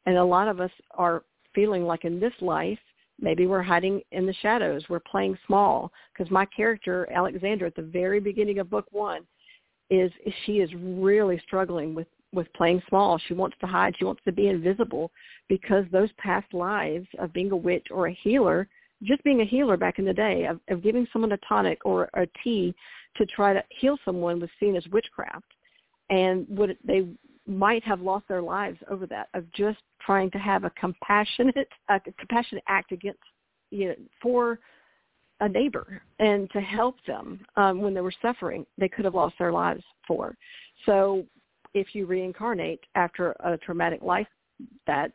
[0.05, 1.23] and a lot of us are
[1.55, 2.79] feeling like in this life
[3.21, 4.83] maybe we're hiding in the shadows.
[4.89, 9.23] We're playing small because my character Alexandra at the very beginning of book one
[9.89, 10.11] is
[10.45, 13.19] she is really struggling with with playing small.
[13.27, 13.95] She wants to hide.
[13.97, 15.11] She wants to be invisible
[15.47, 18.67] because those past lives of being a witch or a healer,
[19.03, 22.09] just being a healer back in the day, of, of giving someone a tonic or
[22.13, 22.73] a tea
[23.17, 25.45] to try to heal someone was seen as witchcraft.
[26.09, 27.07] And would they
[27.47, 31.99] might have lost their lives over that of just trying to have a compassionate a
[32.17, 33.19] compassionate act against
[33.71, 34.59] you know for
[35.41, 39.33] a neighbor and to help them um, when they were suffering they could have lost
[39.39, 40.37] their lives for
[40.85, 41.25] so
[41.73, 44.27] if you reincarnate after a traumatic life,
[44.87, 45.11] that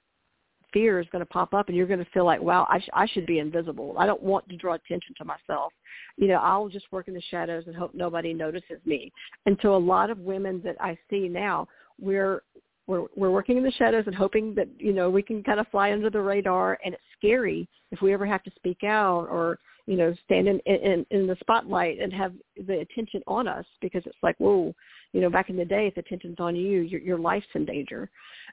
[0.74, 2.90] fear is going to pop up and you're going to feel like, wow, I, sh-
[2.92, 3.94] I should be invisible.
[3.98, 5.72] I don't want to draw attention to myself.
[6.18, 9.10] You know, I'll just work in the shadows and hope nobody notices me.
[9.46, 11.66] And so a lot of women that I see now,
[11.98, 12.42] we're
[12.86, 15.66] we're we're working in the shadows and hoping that you know we can kind of
[15.68, 19.58] fly under the radar and it's scary if we ever have to speak out or
[19.86, 22.34] you know stand in in, in the spotlight and have
[22.66, 24.74] the attention on us because it's like whoa
[25.14, 28.10] you know back in the day if attention's on you your your life's in danger.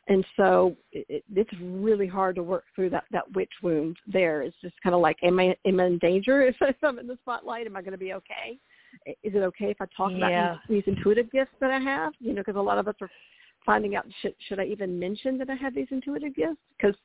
[0.08, 4.44] And so it, it's really hard to work through that that witch wound there.
[4.44, 7.18] It's just kind of like am i am i in danger if, i'm in the
[7.22, 7.66] spotlight?
[7.66, 8.60] Am i going to be okay?
[9.24, 10.18] Is it okay if i talk yeah.
[10.18, 12.14] about these, these intuitive gifts that i have?
[12.20, 13.10] You know because a lot of us are
[13.66, 16.62] finding out should should i even mention that i have these intuitive gifts?
[16.78, 16.96] Because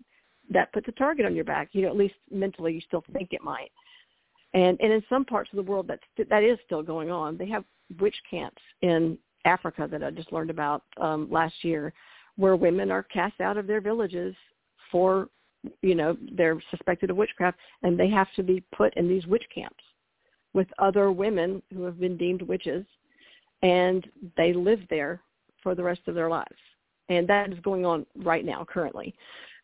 [0.51, 1.71] that puts a target on your back.
[1.73, 3.73] You know at least mentally you still think it might.
[4.53, 7.39] And and in some parts of the world that's that is still going on.
[7.39, 7.65] They have
[8.01, 9.17] witch camps in
[9.47, 11.93] Africa that I just learned about um, last year,
[12.37, 14.35] where women are cast out of their villages
[14.91, 15.29] for,
[15.81, 19.45] you know, they're suspected of witchcraft, and they have to be put in these witch
[19.55, 19.83] camps
[20.53, 22.85] with other women who have been deemed witches,
[23.63, 24.07] and
[24.37, 25.21] they live there
[25.63, 26.61] for the rest of their lives.
[27.09, 29.15] And that is going on right now, currently,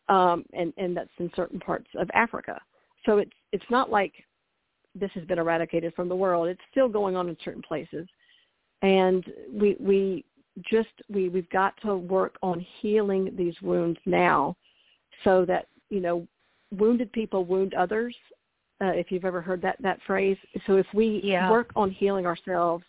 [0.07, 2.59] um, and and that's in certain parts of Africa.
[3.05, 4.13] So it's it's not like
[4.95, 6.47] this has been eradicated from the world.
[6.47, 8.07] It's still going on in certain places
[8.83, 10.23] and we we
[10.69, 14.55] just we we've got to work on healing these wounds now
[15.23, 16.27] so that you know
[16.77, 18.15] wounded people wound others
[18.81, 21.49] uh, if you've ever heard that that phrase so if we yeah.
[21.49, 22.83] work on healing ourselves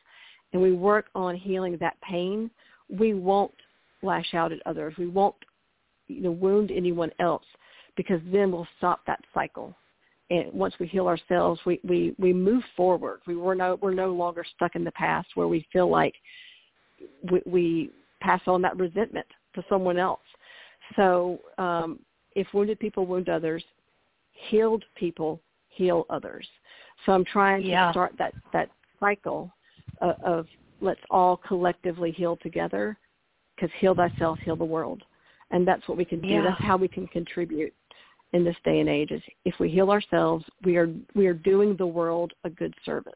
[0.52, 2.50] and we work on healing that pain
[2.90, 3.54] we won't
[4.04, 4.94] lash out at others.
[4.98, 5.34] We won't,
[6.08, 7.44] you know, wound anyone else
[7.96, 9.74] because then we'll stop that cycle.
[10.30, 13.20] And once we heal ourselves, we, we, we move forward.
[13.26, 16.14] We were no, we're no longer stuck in the past where we feel like
[17.30, 20.20] we, we pass on that resentment to someone else.
[20.96, 21.98] So um,
[22.34, 23.62] if wounded people wound others,
[24.48, 26.46] healed people heal others.
[27.04, 27.90] So I'm trying to yeah.
[27.90, 28.70] start that, that
[29.00, 29.52] cycle
[30.00, 30.46] of, of
[30.80, 32.96] let's all collectively heal together
[33.54, 35.02] because heal thyself, heal the world.
[35.50, 36.28] And that's what we can do.
[36.28, 36.42] Yeah.
[36.42, 37.74] That's how we can contribute
[38.34, 41.76] in this day and age is if we heal ourselves, we are we are doing
[41.76, 43.12] the world a good service.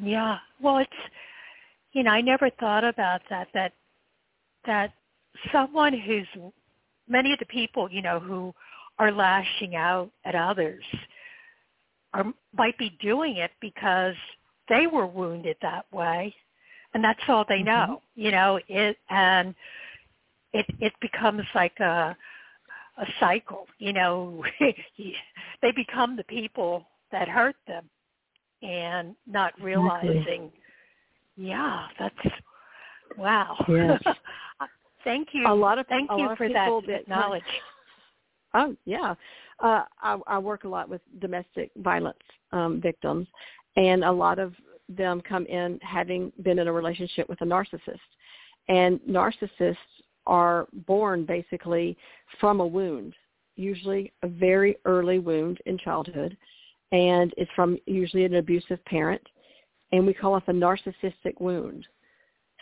[0.00, 0.38] Yeah.
[0.60, 0.90] Well, it's
[1.92, 3.72] you know, I never thought about that that
[4.66, 4.92] that
[5.50, 6.52] someone who's
[7.08, 8.54] many of the people, you know, who
[8.98, 10.84] are lashing out at others
[12.12, 12.26] are
[12.56, 14.14] might be doing it because
[14.68, 16.34] they were wounded that way
[16.94, 18.20] and that's all they know mm-hmm.
[18.20, 19.54] you know it and
[20.52, 22.16] it it becomes like a
[22.98, 24.44] a cycle you know
[25.62, 27.88] they become the people that hurt them
[28.62, 30.52] and not realizing exactly.
[31.36, 32.34] yeah that's
[33.16, 34.02] wow yes.
[35.04, 37.42] thank you a lot of thank you for that, that knowledge
[38.54, 39.14] oh yeah
[39.60, 42.18] uh I, I work a lot with domestic violence
[42.52, 43.26] um victims
[43.76, 44.54] and a lot of
[44.88, 47.98] them come in having been in a relationship with a narcissist.
[48.68, 49.76] And narcissists
[50.28, 51.96] are born basically
[52.40, 53.14] from a wound,
[53.56, 56.36] usually a very early wound in childhood,
[56.92, 59.22] and it's from usually an abusive parent,
[59.92, 61.86] and we call it a narcissistic wound.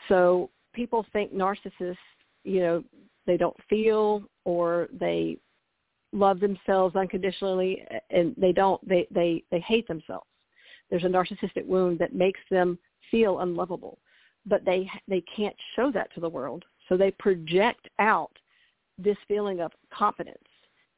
[0.09, 1.97] So people think narcissists,
[2.45, 2.85] you know,
[3.27, 5.37] they don't feel or they
[6.13, 10.27] love themselves unconditionally and they don't they they they hate themselves
[10.91, 12.79] there's a narcissistic wound that makes them
[13.11, 13.99] feel unlovable,
[14.45, 16.65] but they they can't show that to the world.
[16.89, 18.33] So they project out
[18.99, 20.39] this feeling of confidence,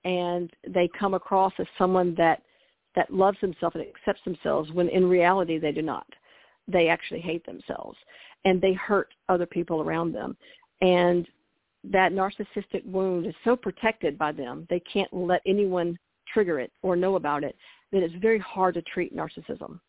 [0.04, 2.42] and they come across as someone that
[2.94, 6.06] that loves themselves and accepts themselves when in reality they do not.
[6.66, 7.96] They actually hate themselves
[8.44, 10.36] and they hurt other people around them.
[10.80, 11.26] And
[11.84, 15.98] that narcissistic wound is so protected by them, they can't let anyone
[16.32, 17.56] trigger it or know about it
[17.92, 19.80] that it's very hard to treat narcissism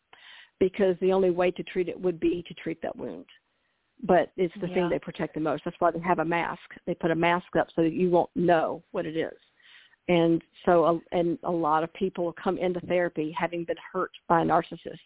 [0.58, 3.26] because the only way to treat it would be to treat that wound.
[4.02, 4.74] But it's the yeah.
[4.74, 5.62] thing they protect the most.
[5.64, 6.62] That's why they have a mask.
[6.86, 9.36] They put a mask up so that you won't know what it is.
[10.08, 14.42] And so, uh, and a lot of people come into therapy having been hurt by
[14.42, 14.98] a narcissist.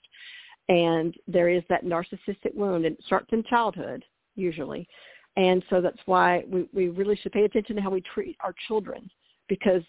[0.69, 4.05] And there is that narcissistic wound, and it starts in childhood
[4.37, 4.89] usually.
[5.37, 8.55] And so that's why we, we really should pay attention to how we treat our
[8.67, 9.11] children
[9.49, 9.83] because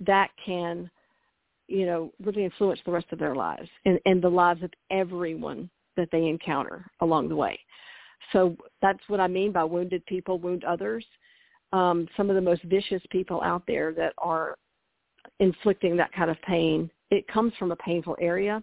[0.00, 0.90] that can
[1.68, 5.70] you know, really influence the rest of their lives and, and the lives of everyone
[5.96, 7.58] that they encounter along the way.
[8.32, 11.04] So that's what I mean by wounded people wound others.
[11.72, 14.56] Um, some of the most vicious people out there that are
[15.40, 18.62] inflicting that kind of pain, it comes from a painful area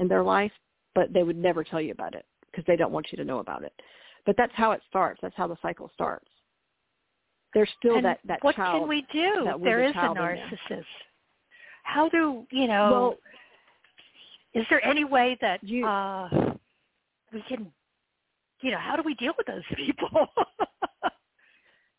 [0.00, 0.52] in their life,
[0.94, 3.38] but they would never tell you about it because they don't want you to know
[3.38, 3.72] about it.
[4.24, 5.20] But that's how it starts.
[5.22, 6.28] That's how the cycle starts.
[7.54, 8.74] There's still and that that what child.
[8.74, 9.60] What can we do?
[9.62, 10.84] There is a narcissist
[11.86, 12.90] how do you know?
[12.90, 13.16] Well,
[14.54, 16.28] is there any way that you, uh,
[17.32, 17.70] we can,
[18.60, 20.28] you know, how do we deal with those people?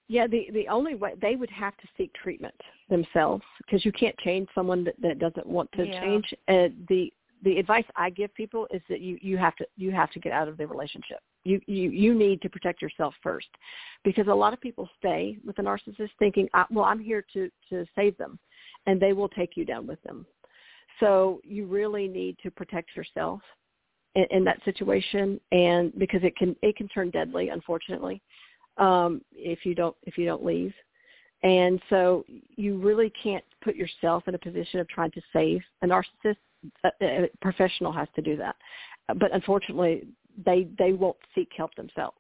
[0.08, 2.56] yeah, the the only way they would have to seek treatment
[2.90, 6.02] themselves because you can't change someone that, that doesn't want to yeah.
[6.02, 6.34] change.
[6.48, 7.12] Uh, the
[7.44, 10.32] the advice I give people is that you you have to you have to get
[10.32, 11.20] out of the relationship.
[11.44, 13.50] You you you need to protect yourself first,
[14.04, 17.86] because a lot of people stay with a narcissist thinking, well, I'm here to to
[17.96, 18.40] save them,
[18.86, 20.26] and they will take you down with them.
[21.00, 23.42] So you really need to protect yourself
[24.18, 28.22] in, in that situation, and because it can it can turn deadly, unfortunately,
[28.78, 30.74] um, if you don't if you don't leave.
[31.44, 35.88] And so you really can't put yourself in a position of trying to save a
[35.88, 36.38] narcissist.
[36.84, 38.56] A, a professional has to do that,
[39.20, 40.08] but unfortunately,
[40.44, 42.18] they they won't seek help themselves.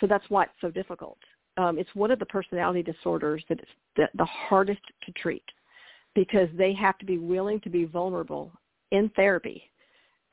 [0.00, 1.18] So that's why it's so difficult.
[1.56, 5.44] Um, it's one of the personality disorders that is the, the hardest to treat
[6.14, 8.52] because they have to be willing to be vulnerable
[8.90, 9.70] in therapy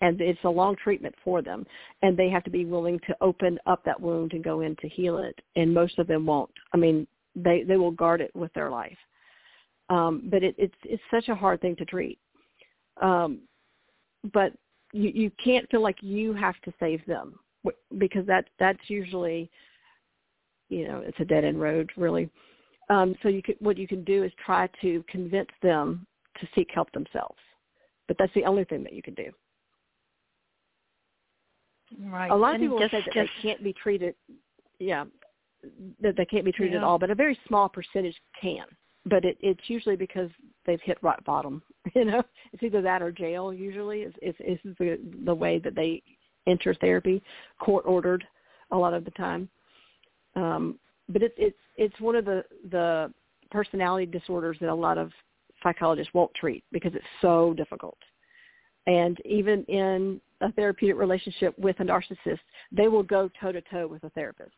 [0.02, 1.66] and it's a long treatment for them
[2.02, 4.90] and they have to be willing to open up that wound and go in to
[4.90, 8.54] heal it and most of them won't i mean they they will guard it with
[8.54, 8.98] their life
[9.90, 12.20] um but it it's it's such a hard thing to treat
[13.02, 13.40] um
[14.34, 14.54] but
[14.94, 17.40] you you can't feel like you have to save them
[17.98, 19.50] because that that's usually
[20.70, 22.30] you know it's a dead end road really
[22.92, 26.06] um, so you could, what you can do is try to convince them
[26.40, 27.40] to seek help themselves.
[28.08, 29.32] But that's the only thing that you can do.
[32.00, 32.32] Right.
[32.32, 34.16] A lot and of people just, say that just, they can't be treated
[34.82, 35.06] yeah,
[36.02, 36.80] that they can't be treated Yeah.
[36.80, 38.66] at all, but a very small percentage can.
[39.06, 40.30] But it, it's usually because
[40.66, 41.62] they've hit rock bottom.
[41.96, 42.24] You know,
[42.54, 43.52] it's either that or jail.
[43.52, 46.04] Usually, is is, is the the way that they
[46.46, 47.24] enter therapy,
[47.60, 48.24] court ordered,
[48.70, 49.50] a lot of the time.
[50.36, 50.78] Um,
[51.10, 53.12] but it's it's it's one of the the
[53.50, 55.12] personality disorders that a lot of
[55.64, 57.98] psychologists won't treat because it's so difficult.
[58.86, 62.40] And even in a therapeutic relationship with a narcissist,
[62.72, 64.56] they will go toe to toe with a therapist.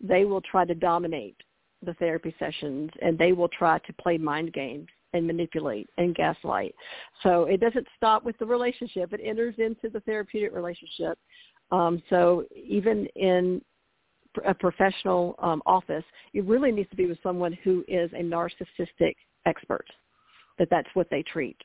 [0.00, 1.36] They will try to dominate
[1.82, 6.74] the therapy sessions and they will try to play mind games and manipulate and gaslight.
[7.22, 9.12] So it doesn't stop with the relationship.
[9.12, 11.18] It enters into the therapeutic relationship.
[11.70, 13.60] Um, so even in
[14.44, 16.04] a professional um, office,
[16.34, 19.14] it really needs to be with someone who is a narcissistic
[19.46, 19.86] expert,
[20.58, 21.56] that that's what they treat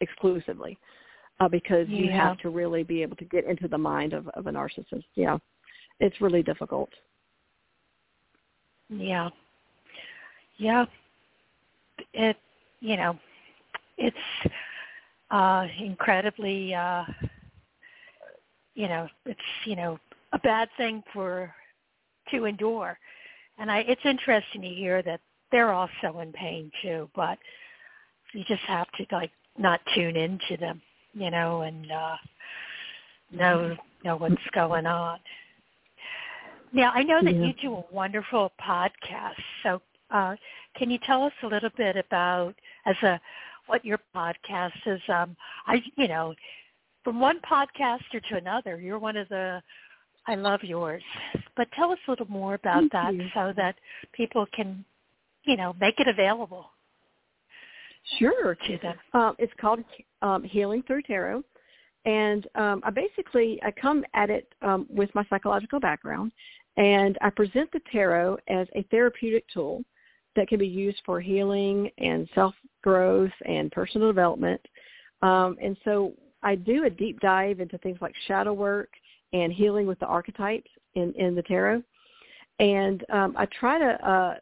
[0.00, 0.78] exclusively,
[1.40, 4.46] uh, because you have to really be able to get into the mind of, of
[4.46, 5.04] a narcissist.
[5.14, 5.38] Yeah,
[5.98, 6.90] it's really difficult.
[8.90, 9.30] Yeah.
[10.58, 10.84] Yeah.
[12.12, 12.36] It
[12.80, 13.18] you know,
[13.96, 14.16] it's
[15.30, 17.04] uh incredibly uh
[18.74, 19.98] you know, it's, you know,
[20.32, 21.52] a bad thing for
[22.30, 22.98] to endure.
[23.58, 25.20] And I it's interesting to hear that
[25.50, 27.38] they're also in pain too, but
[28.32, 30.80] you just have to like not tune into them,
[31.14, 32.16] you know, and uh
[33.32, 35.18] know know what's going on.
[36.72, 37.46] Now, I know that Yeah.
[37.46, 39.42] you do a wonderful podcast.
[39.62, 40.36] So, uh,
[40.76, 42.54] can you tell us a little bit about
[42.86, 43.20] as a
[43.66, 45.00] what your podcast is?
[45.08, 45.36] Um,
[45.66, 46.34] I, you know,
[47.04, 49.62] from one podcaster to another, you're one of the.
[50.26, 51.02] I love yours,
[51.56, 53.28] but tell us a little more about Thank that you.
[53.34, 53.74] so that
[54.12, 54.84] people can,
[55.44, 56.70] you know, make it available
[58.18, 58.56] Sure.
[59.14, 59.80] Um, it's called
[60.22, 61.42] um, Healing Through Tarot,
[62.04, 66.32] and um, I basically I come at it um, with my psychological background,
[66.76, 69.84] and I present the tarot as a therapeutic tool
[70.36, 74.60] that can be used for healing and self growth and personal development.
[75.22, 78.90] Um, and so I do a deep dive into things like shadow work
[79.32, 81.82] and healing with the archetypes in, in the tarot.
[82.58, 84.34] And um, I try to uh,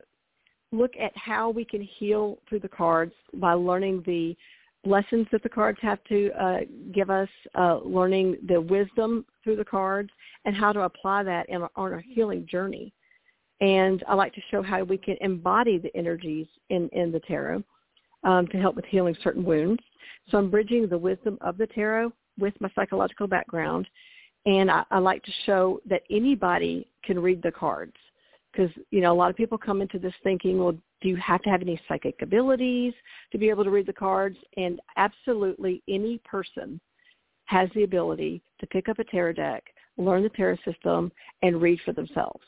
[0.73, 4.37] look at how we can heal through the cards by learning the
[4.85, 6.59] lessons that the cards have to uh,
[6.93, 10.11] give us, uh, learning the wisdom through the cards,
[10.45, 12.93] and how to apply that in, on our healing journey.
[13.61, 17.63] And I like to show how we can embody the energies in, in the tarot
[18.25, 19.83] um, to help with healing certain wounds.
[20.31, 23.89] So I'm bridging the wisdom of the tarot with my psychological background.
[24.47, 27.95] And I, I like to show that anybody can read the cards
[28.53, 31.43] because, you know, a lot of people come into this thinking, well, do you have
[31.43, 32.95] to have any psychic abilities
[33.33, 34.37] to be able to read the cards?
[34.57, 36.81] And absolutely any person
[37.45, 39.65] has the ability to pick up a tarot deck,
[39.97, 42.43] learn the tarot system, and read for themselves.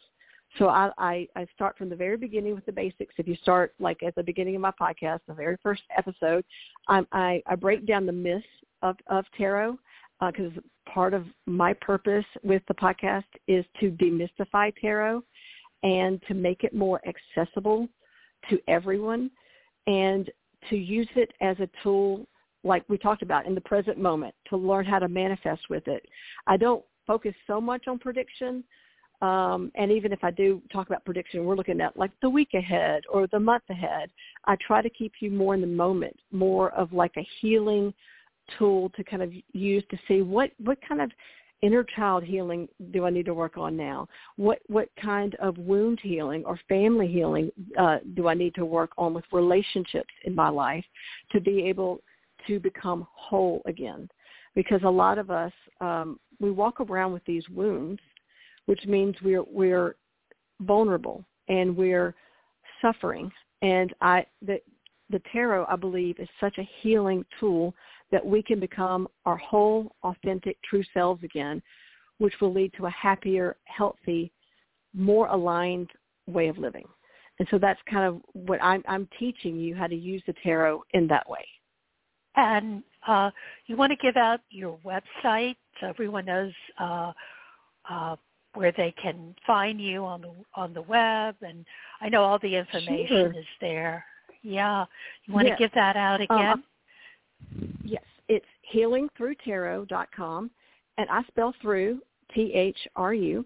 [0.59, 3.15] So I, I, I start from the very beginning with the basics.
[3.19, 6.45] If you start like at the beginning of my podcast, the very first episode,
[6.89, 8.45] I, I, I break down the myths
[8.83, 9.79] of, of tarot
[10.21, 10.53] uh, because
[10.93, 15.23] part of my purpose with the podcast is to demystify tarot
[15.83, 17.89] and to make it more accessible
[18.49, 19.31] to everyone
[19.87, 20.31] and
[20.69, 22.27] to use it as a tool
[22.63, 26.05] like we talked about in the present moment to learn how to manifest with it.
[26.47, 28.63] I don't focus so much on prediction.
[29.23, 32.55] Um, and even if I do talk about prediction, we're looking at like the week
[32.55, 34.11] ahead or the month ahead.
[34.47, 37.93] I try to keep you more in the moment, more of like a healing
[38.59, 41.11] tool to kind of use to see what, what kind of
[41.63, 44.09] inner child healing do I need to work on now?
[44.37, 48.93] What what kind of wound healing or family healing uh, do I need to work
[48.97, 50.85] on with relationships in my life
[51.33, 52.01] to be able
[52.47, 54.09] to become whole again?
[54.55, 58.01] Because a lot of us um, we walk around with these wounds,
[58.67, 59.97] which means we're we're
[60.61, 62.15] vulnerable and we're
[62.81, 63.31] suffering.
[63.63, 64.61] And I the
[65.11, 67.75] the tarot I believe is such a healing tool
[68.13, 71.63] that we can become our whole, authentic, true selves again,
[72.19, 74.33] which will lead to a happier, healthy,
[74.95, 75.91] more aligned
[76.27, 76.87] way of living.
[77.39, 80.83] And so that's kind of what I'm, I'm teaching you how to use the tarot
[80.93, 81.47] in that way.
[82.37, 83.31] And uh,
[83.67, 87.13] you want to give out your website so everyone knows uh,
[87.89, 88.17] uh,
[88.55, 91.65] where they can find you on the on the web, and
[92.01, 93.33] I know all the information Sure.
[93.39, 94.05] is there.
[94.43, 94.85] Yeah,
[95.25, 95.57] you want Yes.
[95.59, 96.65] to give that out Um, again?
[97.85, 100.51] Yes, it's healingthrutarot.com,
[100.99, 102.01] and I spell through
[102.35, 103.45] T-H-R-U.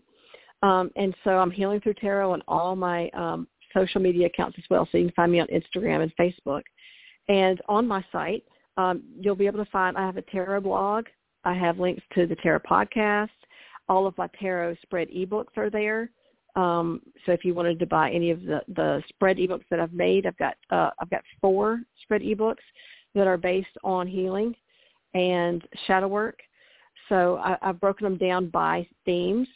[0.63, 4.65] Um, and so I'm Healing Through Tarot on all my um, social media accounts as
[4.71, 6.63] well, so you can find me on Instagram and Facebook.
[7.29, 8.45] And on my site,
[8.77, 11.07] um, you'll be able to find, I have a tarot blog.
[11.45, 13.29] I have links to the tarot podcast.
[13.89, 16.11] All of my tarot spread ebooks are there.
[16.57, 19.93] Um, so if you wanted to buy any of the, the spread ebooks that I've
[19.93, 22.63] made, I've got uh, I've got four spread ebooks
[23.15, 24.55] that are based on healing
[25.15, 26.41] and shadow work.
[27.09, 29.49] So I, I've broken them down by themes.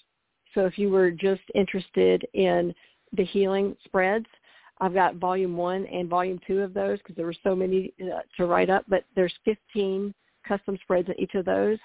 [0.54, 2.74] So if you were just interested in
[3.12, 4.26] the healing spreads,
[4.80, 8.20] I've got volume one and volume two of those because there were so many uh,
[8.36, 10.14] to write up, but there's 15
[10.46, 11.78] custom spreads in each of those.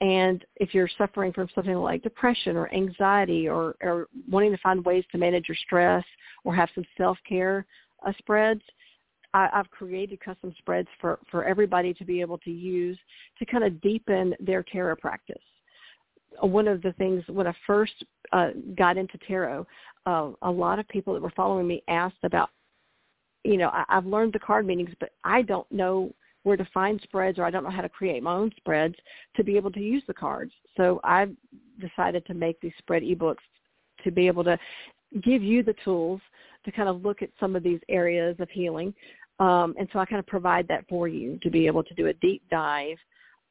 [0.00, 4.84] And if you're suffering from something like depression or anxiety or, or wanting to find
[4.84, 6.04] ways to manage your stress
[6.44, 7.66] or have some self-care
[8.06, 8.62] uh, spreads,
[9.34, 12.98] I, I've created custom spreads for, for everybody to be able to use
[13.38, 15.42] to kind of deepen their tarot practice.
[16.40, 19.66] One of the things when I first uh, got into tarot,
[20.06, 22.50] uh, a lot of people that were following me asked about,
[23.44, 26.12] you know, I, I've learned the card meanings, but I don't know
[26.42, 28.94] where to find spreads or I don't know how to create my own spreads
[29.34, 30.52] to be able to use the cards.
[30.76, 31.34] So I've
[31.80, 33.36] decided to make these spread ebooks
[34.04, 34.58] to be able to
[35.22, 36.20] give you the tools
[36.66, 38.92] to kind of look at some of these areas of healing.
[39.38, 42.08] Um, and so I kind of provide that for you to be able to do
[42.08, 42.98] a deep dive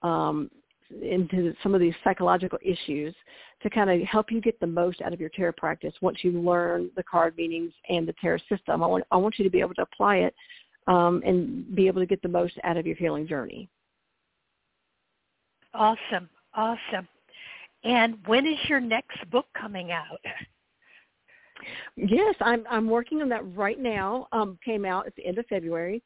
[0.04, 0.50] um,
[1.02, 3.16] into some of these psychological issues
[3.64, 6.32] to kind of help you get the most out of your tarot practice once you
[6.32, 8.84] learn the card meanings and the tarot system.
[8.84, 10.36] I want, I want you to be able to apply it
[10.88, 13.68] um, and be able to get the most out of your healing journey.
[15.74, 17.08] Awesome, awesome.
[17.84, 20.20] And when is your next book coming out?
[21.96, 24.28] Yes, I'm I'm working on that right now.
[24.32, 26.04] Um, came out at the end of February,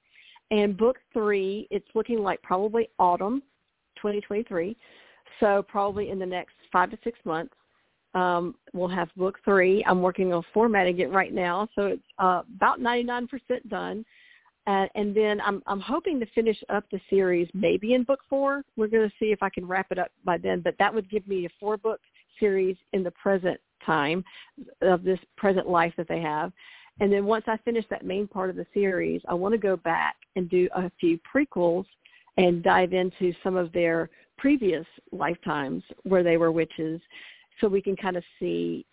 [0.51, 3.41] and book three it's looking like probably autumn,
[3.97, 4.75] 2023.
[5.39, 7.53] So probably in the next five to six months,
[8.13, 9.83] um, we'll have book three.
[9.85, 13.27] I'm working on formatting it right now, so it's uh, about 99%
[13.69, 14.05] done.
[14.67, 18.63] Uh, and then I'm I'm hoping to finish up the series maybe in book four.
[18.75, 21.09] We're going to see if I can wrap it up by then, but that would
[21.09, 21.99] give me a four book
[22.39, 24.23] series in the present time
[24.81, 26.51] of this present life that they have.
[26.99, 29.77] And then once I finish that main part of the series, I want to go
[29.77, 31.85] back and do a few prequels
[32.37, 37.01] and dive into some of their previous lifetimes where they were witches
[37.59, 38.85] so we can kind of see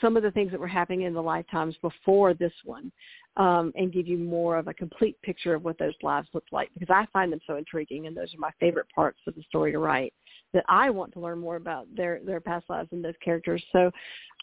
[0.00, 2.90] some of the things that were happening in the lifetimes before this one
[3.36, 6.70] um, and give you more of a complete picture of what those lives looked like
[6.74, 9.72] because I find them so intriguing and those are my favorite parts of the story
[9.72, 10.12] to write
[10.52, 13.62] that I want to learn more about their, their past lives and those characters.
[13.72, 13.90] So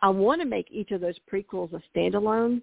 [0.02, 2.62] I want to make each of those prequels a standalone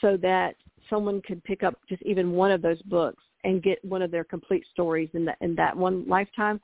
[0.00, 0.54] so that
[0.90, 4.24] someone could pick up just even one of those books and get one of their
[4.24, 6.60] complete stories in that in that one lifetime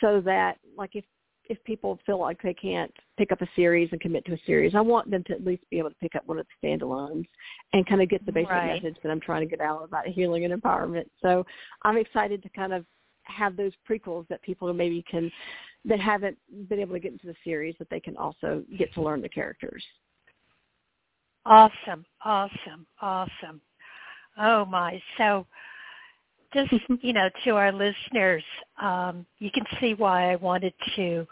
[0.00, 1.04] so that like if
[1.48, 4.74] if people feel like they can't pick up a series and commit to a series,
[4.74, 7.26] I want them to at least be able to pick up one of the standalones
[7.72, 8.82] and kind of get the basic right.
[8.82, 11.06] message that I'm trying to get out about healing and empowerment.
[11.20, 11.44] So
[11.82, 12.84] I'm excited to kind of
[13.24, 15.30] have those prequels that people maybe can
[15.84, 16.38] that haven't
[16.68, 19.28] been able to get into the series that they can also get to learn the
[19.28, 19.82] characters.
[21.44, 23.60] Awesome, awesome, awesome.
[24.38, 25.02] Oh my!
[25.18, 25.46] So
[26.52, 28.42] just you know to our listeners
[28.80, 31.26] um, you can see why i wanted to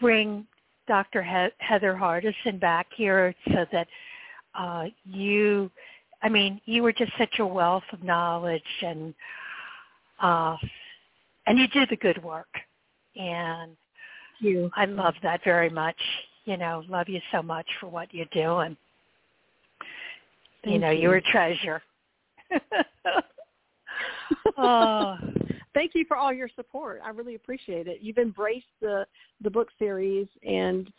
[0.00, 0.46] bring
[0.86, 3.86] dr he- heather hardison back here so that
[4.58, 5.70] uh, you
[6.22, 9.14] i mean you were just such a wealth of knowledge and
[10.20, 10.56] uh,
[11.46, 12.48] and you do the good work
[13.16, 13.76] and
[14.40, 14.70] you.
[14.76, 15.98] i love that very much
[16.44, 18.76] you know love you so much for what you're doing
[20.64, 21.02] Thank you know you.
[21.02, 21.82] you're a treasure
[24.58, 25.16] oh,
[25.74, 27.00] thank you for all your support.
[27.04, 27.98] I really appreciate it.
[28.00, 29.06] You've embraced the
[29.40, 30.90] the book series, and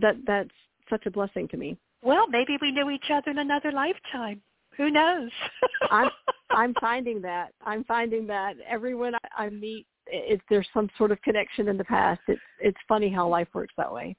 [0.00, 0.50] that that's
[0.88, 1.76] such a blessing to me.
[2.02, 4.42] Well, maybe we knew each other in another lifetime.
[4.76, 5.30] Who knows?
[5.90, 6.10] I'm
[6.50, 7.52] I'm finding that.
[7.64, 11.84] I'm finding that everyone I, I meet, if there's some sort of connection in the
[11.84, 12.20] past.
[12.28, 14.16] It's it's funny how life works that way.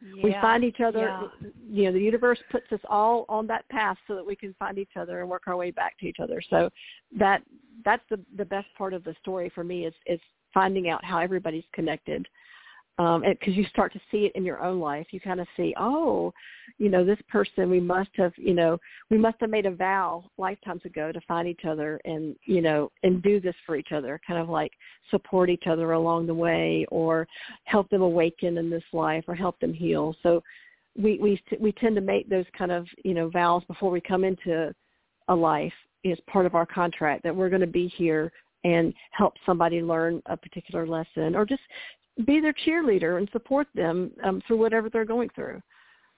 [0.00, 1.48] Yeah, we find each other yeah.
[1.68, 4.78] you know the universe puts us all on that path so that we can find
[4.78, 6.70] each other and work our way back to each other so
[7.18, 7.42] that
[7.84, 10.20] that's the the best part of the story for me is is
[10.54, 12.26] finding out how everybody's connected
[12.98, 15.06] um because you start to see it in your own life.
[15.10, 16.32] You kind of see oh
[16.78, 18.78] you know this person we must have you know
[19.10, 22.90] we must have made a vow lifetimes ago to find each other and you know
[23.02, 24.72] and do this for each other kind of like
[25.10, 27.26] support each other along the way or
[27.64, 30.14] help them awaken in this life or help them heal.
[30.22, 30.42] So
[30.96, 34.24] we we we tend to make those kind of you know vows before we come
[34.24, 34.74] into
[35.28, 35.72] a life
[36.04, 38.32] as part of our contract that we're going to be here
[38.64, 41.62] and help somebody learn a particular lesson or just
[42.24, 45.60] be their cheerleader and support them um, through whatever they're going through.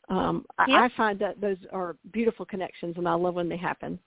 [0.09, 0.79] Um, Yep.
[0.81, 3.99] I, I find that those are beautiful connections, and I love when they happen.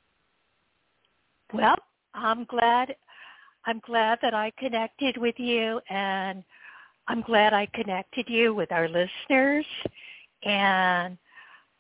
[1.54, 1.76] Well,
[2.14, 2.96] I'm glad
[3.66, 6.44] I'm glad that I connected with you and
[7.08, 9.66] I'm glad I connected you with our listeners
[10.44, 11.18] and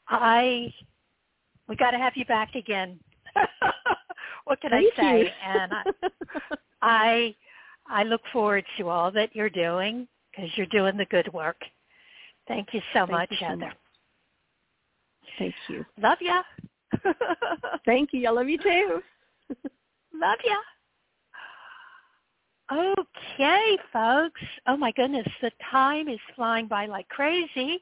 [0.07, 0.73] I
[1.67, 2.99] we got to have you back again.
[4.45, 5.19] what can Thank I say?
[5.21, 5.29] You.
[5.45, 5.83] and I,
[6.81, 7.35] I
[7.87, 11.57] I look forward to all that you're doing because you're doing the good work.
[12.47, 13.65] Thank you so Thank much, you so Heather.
[13.65, 13.77] much.
[15.39, 15.85] Thank you.
[16.01, 16.43] Love ya.
[17.85, 18.27] Thank you.
[18.27, 19.01] I love you too.
[20.13, 20.55] love ya.
[22.71, 24.41] Okay, folks.
[24.67, 27.81] Oh my goodness, the time is flying by like crazy.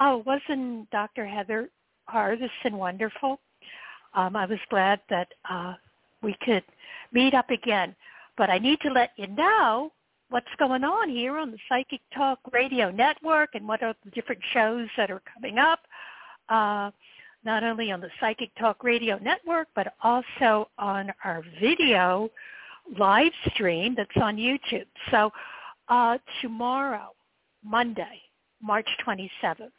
[0.00, 1.26] Oh, wasn't Dr.
[1.26, 1.68] Heather
[2.12, 3.40] Hardison wonderful?
[4.14, 5.74] Um, I was glad that uh,
[6.22, 6.64] we could
[7.12, 7.94] meet up again.
[8.36, 9.92] But I need to let you know
[10.30, 14.40] what's going on here on the Psychic Talk Radio Network and what are the different
[14.52, 15.80] shows that are coming up,
[16.48, 16.90] uh,
[17.44, 22.28] not only on the Psychic Talk Radio Network, but also on our video
[22.98, 24.86] live stream that's on YouTube.
[25.10, 25.30] So
[25.88, 27.10] uh, tomorrow,
[27.62, 28.22] Monday,
[28.62, 29.70] March 27th,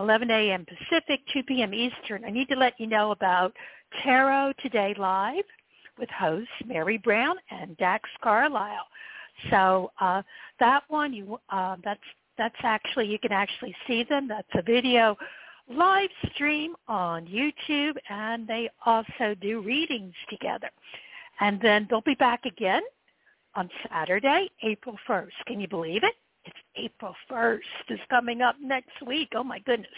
[0.00, 0.66] 11 a.m.
[0.66, 1.74] Pacific, 2 p.m.
[1.74, 3.54] Eastern, I need to let you know about
[4.02, 5.44] Tarot Today Live
[5.98, 8.86] with hosts Mary Brown and Dax Carlisle.
[9.50, 10.22] So uh,
[10.60, 12.00] that one, you uh, that's
[12.38, 14.28] that's actually you can actually see them.
[14.28, 15.16] That's a video
[15.68, 20.68] live stream on YouTube, and they also do readings together.
[21.40, 22.82] And then they'll be back again
[23.54, 25.30] on Saturday, April 1st.
[25.46, 26.14] Can you believe it?
[26.44, 29.28] It's April 1st is coming up next week.
[29.34, 29.90] Oh my goodness.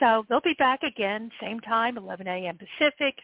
[0.00, 2.58] So they'll be back again, same time, 11 a.m.
[2.58, 3.14] Pacific,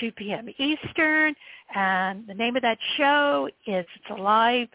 [0.00, 0.48] 2 p.m.
[0.58, 1.34] Eastern.
[1.74, 4.68] And the name of that show is, it's a live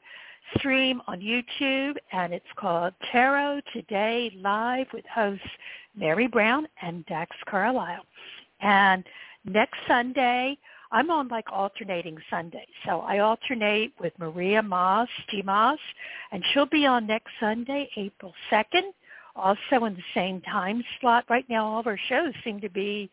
[0.57, 5.45] stream on YouTube and it's called Tarot Today Live with hosts
[5.95, 8.03] Mary Brown and Dax Carlisle.
[8.59, 9.03] And
[9.45, 10.57] next Sunday,
[10.91, 12.67] I'm on like alternating Sundays.
[12.85, 15.79] So I alternate with Maria Moss, G Moss,
[16.31, 18.91] and she'll be on next Sunday, April 2nd,
[19.35, 21.25] also in the same time slot.
[21.29, 23.09] Right now all of our shows seem to be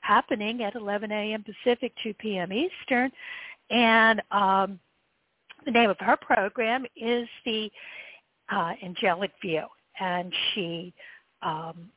[0.00, 1.44] happening at 11 a.m.
[1.44, 2.50] Pacific, 2 p.m.
[2.52, 3.10] Eastern.
[3.70, 4.80] And um,
[5.66, 7.70] the name of her program is the
[8.50, 9.64] uh, Angelic View.
[10.00, 10.94] And she
[11.42, 11.90] um,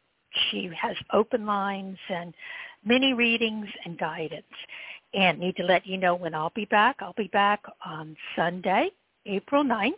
[0.49, 2.33] she has open lines and
[2.85, 4.45] mini readings and guidance
[5.13, 6.97] and need to let you know when I'll be back.
[6.99, 8.89] I'll be back on Sunday,
[9.25, 9.93] April 9th,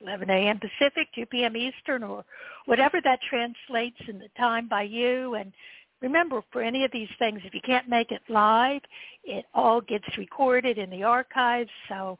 [0.00, 0.58] 11 a.m.
[0.58, 1.56] Pacific, 2 p.m.
[1.56, 2.24] Eastern, or
[2.66, 5.34] whatever that translates in the time by you.
[5.34, 5.52] And
[6.02, 8.82] remember, for any of these things, if you can't make it live,
[9.24, 12.18] it all gets recorded in the archives, so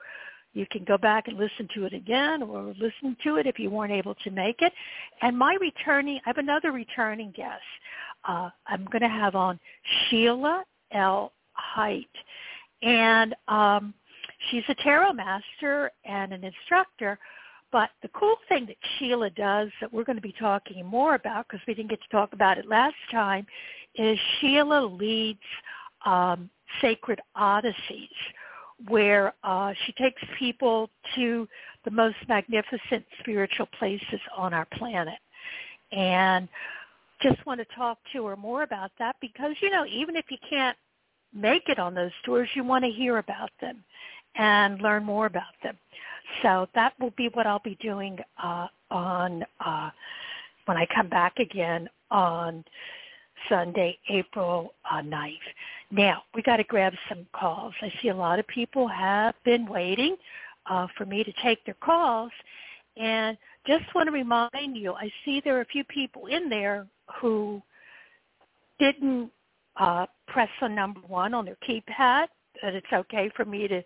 [0.57, 3.68] you can go back and listen to it again or listen to it if you
[3.68, 4.72] weren't able to make it.
[5.20, 7.61] And my returning, I have another returning guest.
[8.26, 9.61] Uh, I'm going to have on
[10.09, 11.32] Sheila L.
[11.57, 12.09] Height.
[12.82, 13.94] And um,
[14.50, 17.18] she's a tarot master and an instructor.
[17.72, 21.46] But the cool thing that Sheila does that we're going to be talking more about
[21.48, 23.46] because we didn't get to talk about it last time
[23.96, 25.40] is Sheila leads
[26.04, 26.48] um,
[26.80, 28.09] sacred odysseys
[28.88, 31.48] where uh, she takes people to
[31.84, 35.18] the most magnificent spiritual places on our planet.
[35.92, 36.48] And
[37.22, 40.36] just want to talk to her more about that because, you know, even if you
[40.48, 40.76] can't
[41.35, 43.83] make it on those tours, you want to hear about them
[44.37, 45.77] and learn more about them.
[46.43, 49.91] So that will be what I'll be doing uh, on uh,
[50.66, 52.64] when I come back again on
[53.49, 55.37] Sunday, April uh, 9th.
[55.91, 57.74] Now, we got to grab some calls.
[57.81, 60.16] I see a lot of people have been waiting
[60.68, 62.33] uh, for me to take their calls.
[62.97, 66.87] And just want to remind you, I see there are a few people in there
[67.20, 67.62] who
[68.79, 69.31] didn't
[69.79, 72.27] uh, press the number one on their keypad,
[72.62, 73.83] that it's okay for me to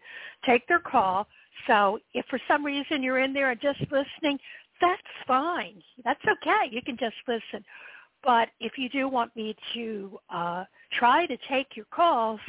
[0.47, 1.27] take their call.
[1.67, 4.39] So if for some reason you're in there and just listening,
[4.81, 5.83] that's fine.
[6.05, 6.69] That's okay.
[6.71, 7.65] You can just listen.
[8.23, 12.41] But if you do want me to uh, try to take your calls,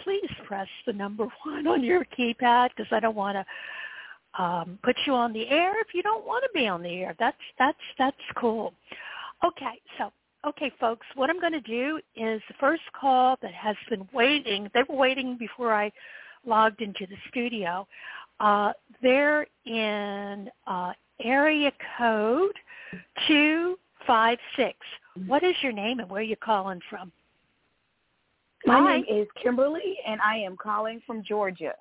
[0.00, 4.96] please press the number one on your keypad because I don't want to um, put
[5.06, 7.14] you on the air if you don't want to be on the air.
[7.18, 8.74] That's that's that's cool.
[9.44, 10.12] Okay, so
[10.46, 14.70] okay, folks, what I'm going to do is the first call that has been waiting.
[14.74, 15.90] They were waiting before I
[16.46, 17.86] logged into the studio.
[18.38, 18.72] Uh,
[19.02, 20.92] they're in uh,
[21.22, 22.54] area code
[23.26, 24.76] two five six.
[25.26, 27.10] What is your name and where are you calling from?
[28.66, 28.96] My Hi.
[28.96, 31.72] name is Kimberly, and I am calling from Georgia.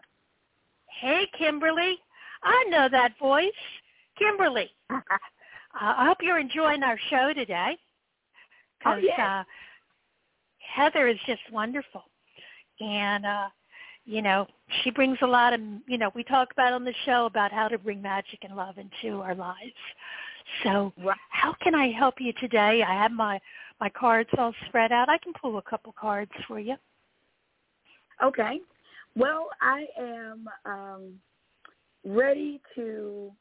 [0.87, 1.97] Hey, Kimberly.
[2.43, 3.51] I know that voice.
[4.17, 4.69] Kimberly.
[4.89, 4.99] uh,
[5.73, 7.77] I hope you're enjoying our show today.
[8.85, 9.19] Oh, Because yes.
[9.19, 9.43] uh,
[10.75, 12.03] Heather is just wonderful.
[12.79, 13.47] And, uh,
[14.05, 14.47] you know,
[14.83, 17.67] she brings a lot of, you know, we talk about on the show about how
[17.67, 19.73] to bring magic and love into our lives.
[20.63, 21.17] So Right.
[21.29, 22.83] how can I help you today?
[22.83, 23.39] I have my
[23.81, 25.09] my cards all spread out.
[25.09, 26.75] I can pull a couple cards for you.
[28.23, 28.59] Okay.
[29.15, 31.13] Well, I am um,
[32.05, 33.31] ready to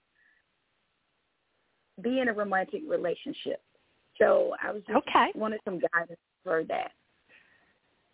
[2.03, 3.63] be in a romantic relationship.
[4.19, 5.33] So I was just Okay.
[5.35, 6.93] wanted some guidance for that.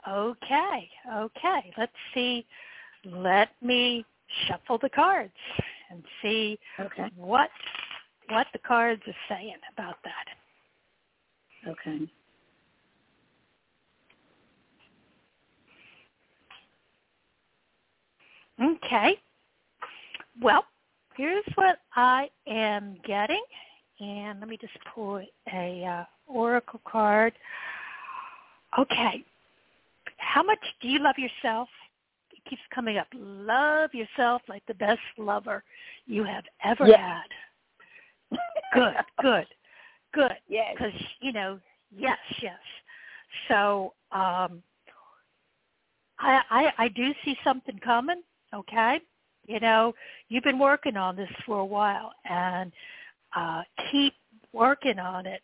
[0.08, 0.90] Okay.
[1.12, 1.72] Okay.
[1.76, 2.46] Let's see.
[3.04, 4.04] Let me
[4.46, 5.32] shuffle the cards
[5.90, 7.10] and see Okay.
[7.16, 7.50] what
[8.28, 10.26] what the cards are saying about that.
[11.68, 12.08] Okay.
[18.62, 19.18] Okay.
[20.40, 20.64] Well,
[21.16, 23.42] here's what I am getting,
[24.00, 25.22] and let me just pull
[25.52, 27.32] a uh, oracle card.
[28.78, 29.24] Okay.
[30.16, 31.68] How much do you love yourself?
[32.32, 33.06] It keeps coming up.
[33.14, 35.62] Love yourself like the best lover
[36.06, 36.98] you have ever Yes.
[36.98, 38.38] had.
[38.72, 39.46] Good, good,
[40.12, 40.32] good.
[40.48, 40.74] Yes.
[40.76, 41.60] Because you know,
[41.96, 42.58] yes, yes.
[43.48, 44.62] So um,
[46.18, 48.22] I, I I do see something coming.
[48.52, 49.00] Okay,
[49.46, 49.94] you know,
[50.28, 52.72] you've been working on this for a while, and
[53.36, 54.14] uh, keep
[54.52, 55.42] working on it.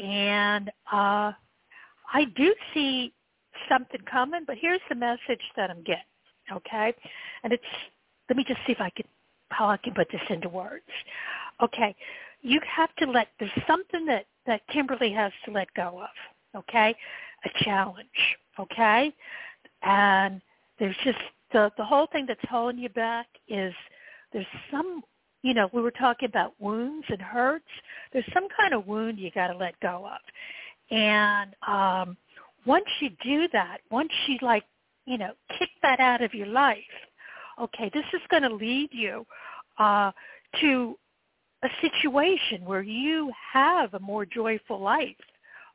[0.00, 1.32] And uh,
[2.12, 3.12] I do see
[3.68, 6.02] something coming, but here's the message that I'm getting.
[6.52, 6.92] Okay,
[7.42, 7.62] and it's
[8.28, 9.06] let me just see if I can
[9.50, 10.84] how I can put this into words.
[11.62, 11.94] Okay,
[12.42, 16.60] you have to let there's something that that Kimberly has to let go of.
[16.60, 16.94] Okay,
[17.44, 18.36] a challenge.
[18.60, 19.12] Okay,
[19.82, 20.42] and
[20.78, 21.18] there's just
[21.52, 23.72] the the whole thing that's holding you back is
[24.32, 25.02] there's some
[25.44, 27.64] you know we were talking about wounds and hurts.
[28.12, 30.20] There's some kind of wound you got to let go of,
[30.90, 32.16] and um,
[32.66, 34.64] once you do that, once you like
[35.04, 36.78] you know kick that out of your life,
[37.60, 39.26] okay, this is going to lead you
[39.78, 40.10] uh,
[40.62, 40.96] to
[41.62, 45.16] a situation where you have a more joyful life.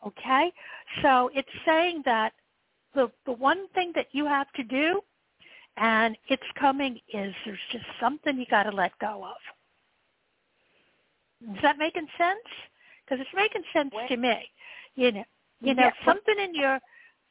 [0.06, 0.52] Okay?
[1.04, 2.34] So it's saying that
[2.96, 5.02] the the one thing that you have to do
[5.78, 9.59] and it's coming is there's just something you got to let go of.
[11.42, 12.40] Is that making sense?
[13.06, 14.50] Because it's making sense to me.
[14.96, 15.24] You know,
[15.62, 16.80] you know, Yeah, something in your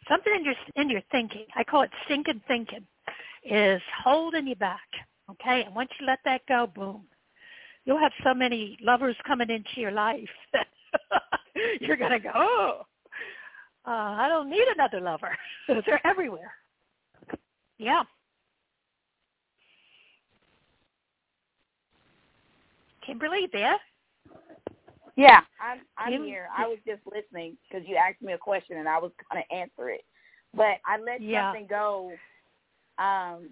[0.08, 1.46] something in your in your thinking.
[1.54, 2.86] I call it stinking thinking
[3.44, 4.86] is holding you back.
[5.30, 7.04] Okay, and once you let that go, boom,
[7.84, 10.66] you'll have so many lovers coming into your life that
[11.80, 12.82] you're gonna go, oh,
[13.86, 15.36] uh, I don't need another lover.
[15.68, 16.52] They're everywhere.
[17.78, 18.02] Yeah.
[23.04, 23.76] Kimberly, there?
[25.16, 26.48] Yeah, I'm I'm here.
[26.56, 29.54] I was just listening because you asked me a question and I was going to
[29.54, 30.04] answer it,
[30.54, 31.52] but I let Yeah.
[31.52, 32.12] something go
[32.98, 33.50] um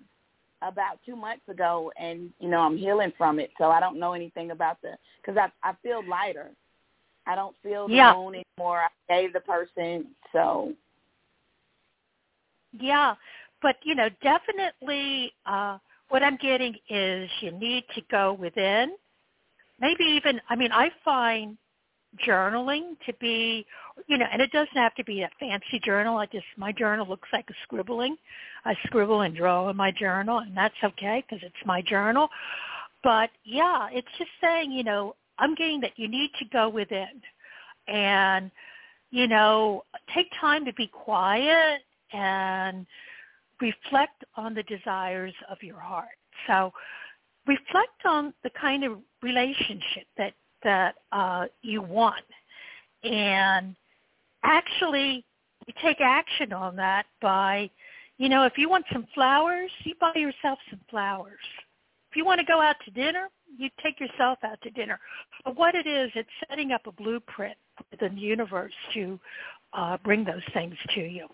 [0.62, 3.50] about two months ago, and you know I'm healing from it.
[3.58, 6.50] So I don't know anything about the because I I feel lighter.
[7.26, 8.12] I don't feel the Yeah.
[8.12, 8.82] wound anymore.
[8.82, 8.88] I
[9.20, 10.72] gave the person so
[12.78, 13.14] Yeah,
[13.62, 18.94] but you know, definitely uh what I'm getting is you need to go within.
[19.80, 21.56] Maybe even I mean, I find
[22.26, 23.66] journaling to be
[24.06, 26.18] you know, and it doesn't have to be a fancy journal.
[26.18, 28.16] I just my journal looks like a scribbling.
[28.64, 32.28] I scribble and draw in my journal and that's okay because it's my journal.
[33.02, 37.22] But yeah, it's just saying, you know, I'm getting that you need to go within
[37.86, 38.50] and
[39.10, 41.80] you know, take time to be quiet
[42.12, 42.86] and
[43.60, 46.08] reflect on the desires of your heart.
[46.46, 46.72] So
[47.46, 52.24] reflect on the kind of relationship that that uh, you want,
[53.04, 53.76] and
[54.42, 55.24] actually
[55.66, 57.68] you take action on that by,
[58.18, 61.38] you know, if you want some flowers, you buy yourself some flowers.
[62.10, 63.28] If you want to go out to dinner,
[63.58, 64.98] you take yourself out to dinner.
[65.44, 69.18] But what it is, it's setting up a blueprint for the universe to
[69.72, 71.26] uh, bring those things to you.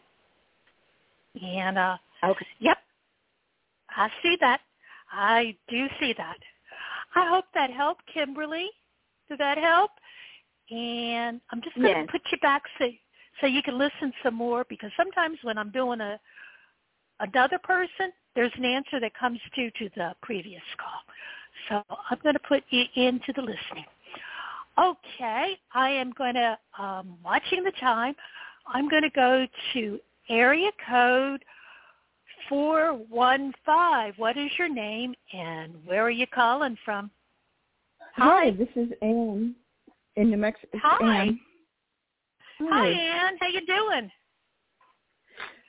[1.41, 2.47] And uh, okay.
[2.61, 2.79] Yep.
[3.91, 4.61] I see that.
[5.13, 6.39] I do see that.
[7.15, 8.71] I hope that helped, Kimberly.
[9.29, 9.91] Did that help?
[10.71, 12.09] And I'm just going to Yes.
[12.11, 12.91] put you back so
[13.41, 16.21] so you can listen some more because sometimes when I'm doing a
[17.21, 21.03] another person, there's an answer that comes to to the previous call.
[21.69, 23.85] So I'm going to put you into the listening.
[24.79, 28.15] Okay, I am going to um, watching the time.
[28.67, 31.45] I'm going to go to area code
[32.49, 34.15] 415.
[34.17, 37.11] What is your name and where are you calling from?
[38.17, 39.55] Hi, this is Anne
[40.17, 40.79] in New Mexico.
[40.83, 41.23] Hi.
[41.23, 41.41] Anne.
[42.61, 43.37] Hi, Ann.
[43.41, 44.11] How you doing?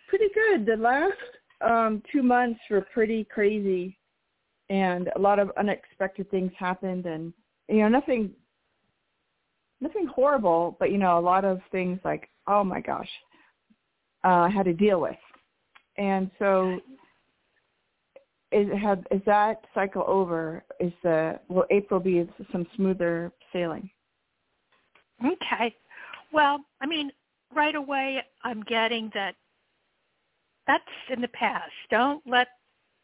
[0.10, 0.66] Pretty good.
[0.66, 1.14] The last
[1.62, 3.98] um two months were pretty crazy
[4.70, 7.34] and a lot of unexpected things happened and
[7.70, 8.32] you know, nothing
[9.82, 13.10] nothing horrible, but you know, a lot of things like, oh my gosh,
[14.24, 15.16] uh, I had to deal with.
[15.98, 16.80] And so
[18.52, 20.64] is have is that cycle over?
[20.80, 23.90] Is the will April be some smoother sailing?
[25.26, 25.76] Okay.
[26.32, 27.12] Well, I mean,
[27.54, 29.36] right away I'm getting that
[30.68, 31.72] that's in the past.
[31.90, 32.48] Don't let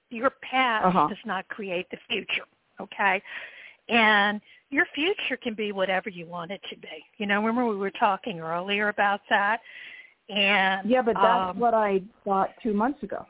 [0.09, 1.07] your past uh-huh.
[1.07, 2.45] does not create the future.
[2.79, 3.21] Okay.
[3.89, 7.03] And your future can be whatever you want it to be.
[7.17, 9.61] You know, remember we were talking earlier about that?
[10.29, 13.25] And Yeah, but that's um, what I thought two months ago.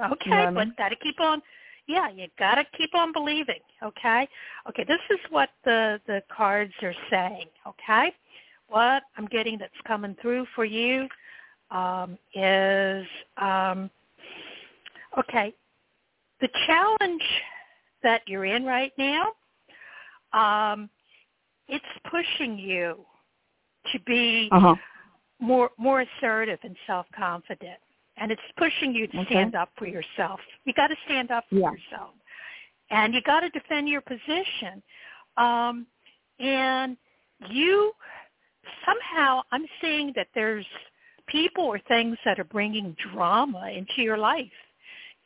[0.00, 0.74] Okay, You know what I but mean?
[0.78, 1.42] gotta keep on
[1.86, 4.28] yeah, you gotta keep on believing, okay?
[4.68, 8.12] Okay, this is what the the cards are saying, okay?
[8.68, 11.08] What I'm getting that's coming through for you
[11.70, 13.06] um, is
[13.36, 13.90] um,
[15.18, 15.54] okay.
[16.40, 17.22] The challenge
[18.02, 19.32] that you're in right now,
[20.32, 20.88] um,
[21.68, 23.04] it's pushing you
[23.92, 24.74] to be Uh-huh.
[25.42, 27.78] More more assertive and self confident
[28.16, 29.30] and it's pushing you to Okay.
[29.30, 30.38] stand up for yourself.
[30.64, 31.70] You got to stand up for Yeah.
[31.72, 32.14] yourself.
[32.90, 34.82] And you got to defend your position.
[35.36, 35.86] Um
[36.38, 36.96] and
[37.50, 37.92] you
[38.86, 40.66] somehow i'm seeing that there's
[41.26, 44.52] people or things that are bringing drama into your life.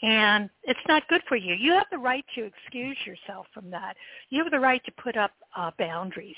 [0.03, 1.55] And it's not good for you.
[1.55, 3.97] You have the right to excuse yourself from that.
[4.31, 6.37] You have the right to put up uh boundaries.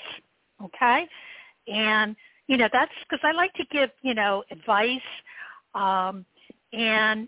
[0.63, 1.07] Okay?
[1.67, 2.15] And
[2.49, 4.99] you know that's because i like to give you know advice
[5.75, 6.25] um
[6.73, 7.27] and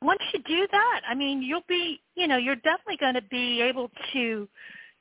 [0.00, 3.60] once you do that i mean you'll be you know you're definitely going to be
[3.60, 4.48] able to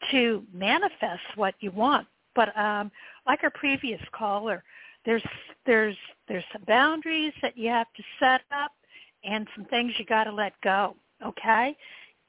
[0.09, 2.07] to manifest what you want.
[2.35, 2.91] But um
[3.27, 4.63] like our previous caller
[5.05, 5.23] there's
[5.65, 5.97] there's
[6.27, 8.71] there's some boundaries that you have to set up
[9.23, 10.95] and some things you got to let go
[11.25, 11.75] okay?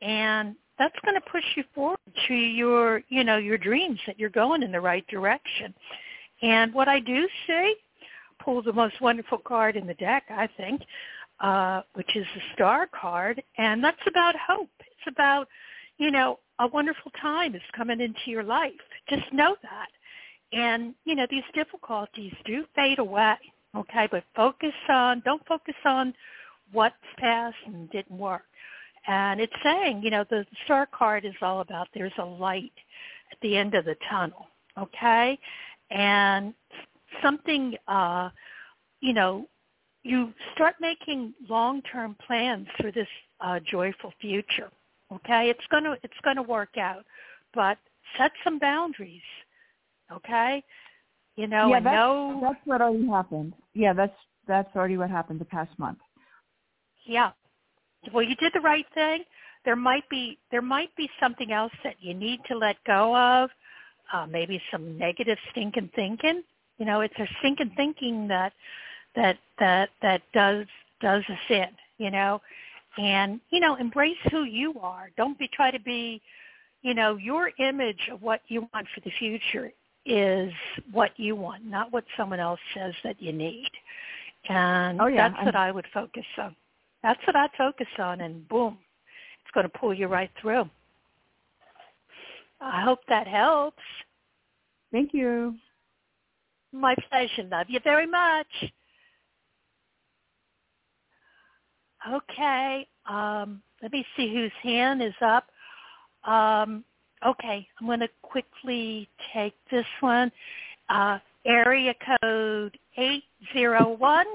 [0.02, 4.30] And that's going to push you forward to your you know your dreams that you're
[4.30, 5.72] going in the right direction
[6.42, 7.74] and what I do see,
[8.44, 10.82] pull the most wonderful card in the deck, I think,
[11.40, 14.70] uh, which is the star card, and that's about hope.
[14.80, 15.48] It's about,
[15.98, 18.72] you know, a wonderful time is coming into your life.
[19.08, 19.88] Just know that.
[20.52, 23.36] And, you know, these difficulties do fade away,
[23.74, 24.06] okay?
[24.10, 26.12] But focus on, don't focus on
[26.72, 28.42] what's past and didn't work.
[29.06, 32.72] And it's saying, you know, the star card is all about there's a light
[33.32, 34.46] at the end of the tunnel,
[34.78, 35.38] okay?
[35.92, 36.54] And
[37.22, 38.30] something uh
[39.00, 39.46] you know
[40.02, 43.08] you start making long term plans for this
[43.40, 44.70] uh joyful future
[45.12, 47.04] okay it's going to it's going to work out
[47.54, 47.78] but
[48.18, 49.20] set some boundaries
[50.10, 50.62] okay
[51.36, 53.54] you know yeah, and that's, know that's what already happened.
[53.74, 54.16] Yeah, that's
[54.46, 55.98] that's already what happened the past month.
[57.06, 57.30] yeah
[58.12, 59.24] well you did the right thing
[59.64, 63.50] there might be there might be something else that you need to let go of
[64.12, 66.42] uh, maybe some negative stinking thinking.
[66.78, 68.52] You know, it's a stinking thinking that
[69.16, 70.66] that that that does
[71.00, 71.68] does us in.
[71.98, 72.40] You know,
[72.98, 75.10] and you know, embrace who you are.
[75.16, 76.20] Don't be try to be.
[76.82, 79.70] You know, your image of what you want for the future
[80.04, 80.52] is
[80.90, 83.70] what you want, not what someone else says that you need.
[84.48, 86.56] And Oh, yeah, that's what I would focus on.
[87.02, 88.78] That's what I'd focus on, and boom,
[89.44, 90.68] it's going to pull you right through.
[92.62, 93.82] I hope that helps.
[94.92, 95.56] Thank you.
[96.72, 97.42] My pleasure.
[97.50, 98.46] Love you very much.
[102.08, 102.86] Okay.
[103.08, 105.46] Um, let me see whose hand is up.
[106.24, 106.84] Um,
[107.26, 107.66] okay.
[107.80, 110.30] I'm going to quickly take this one.
[110.88, 114.26] Uh, area code 801.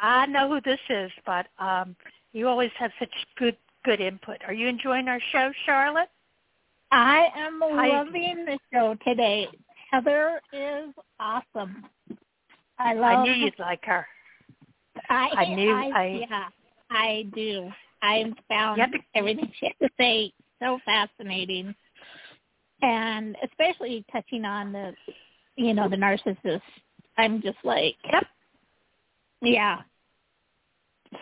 [0.00, 1.96] I know who this is, but um,
[2.32, 4.38] you always have such good good input.
[4.46, 6.08] Are you enjoying our show, Charlotte?
[6.90, 7.88] I am Hi.
[7.88, 9.48] loving the show today.
[9.90, 11.84] Heather is awesome.
[12.78, 13.18] I love.
[13.20, 14.06] I knew you'd like her.
[15.08, 16.48] I, I knew- I, I- yeah,
[16.90, 17.70] I do.
[18.02, 18.90] I found Yep.
[19.14, 21.74] everything she had to say so fascinating,
[22.82, 24.94] and especially touching on the,
[25.56, 26.62] you know, the narcissist.
[27.16, 28.24] I'm just like, Yep.
[29.42, 29.78] yeah,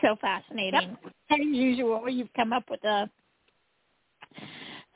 [0.02, 0.96] so fascinating.
[1.30, 3.08] As usual, you've come up with a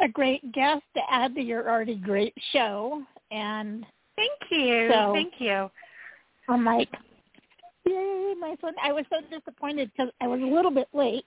[0.03, 3.87] a great guest to add to your already great show, and
[4.17, 4.89] Thank you.
[4.93, 5.71] So- Thank you.
[6.49, 6.89] I'm like,
[7.87, 8.75] yay, my son.
[8.83, 11.25] I was so disappointed because I was a little bit late.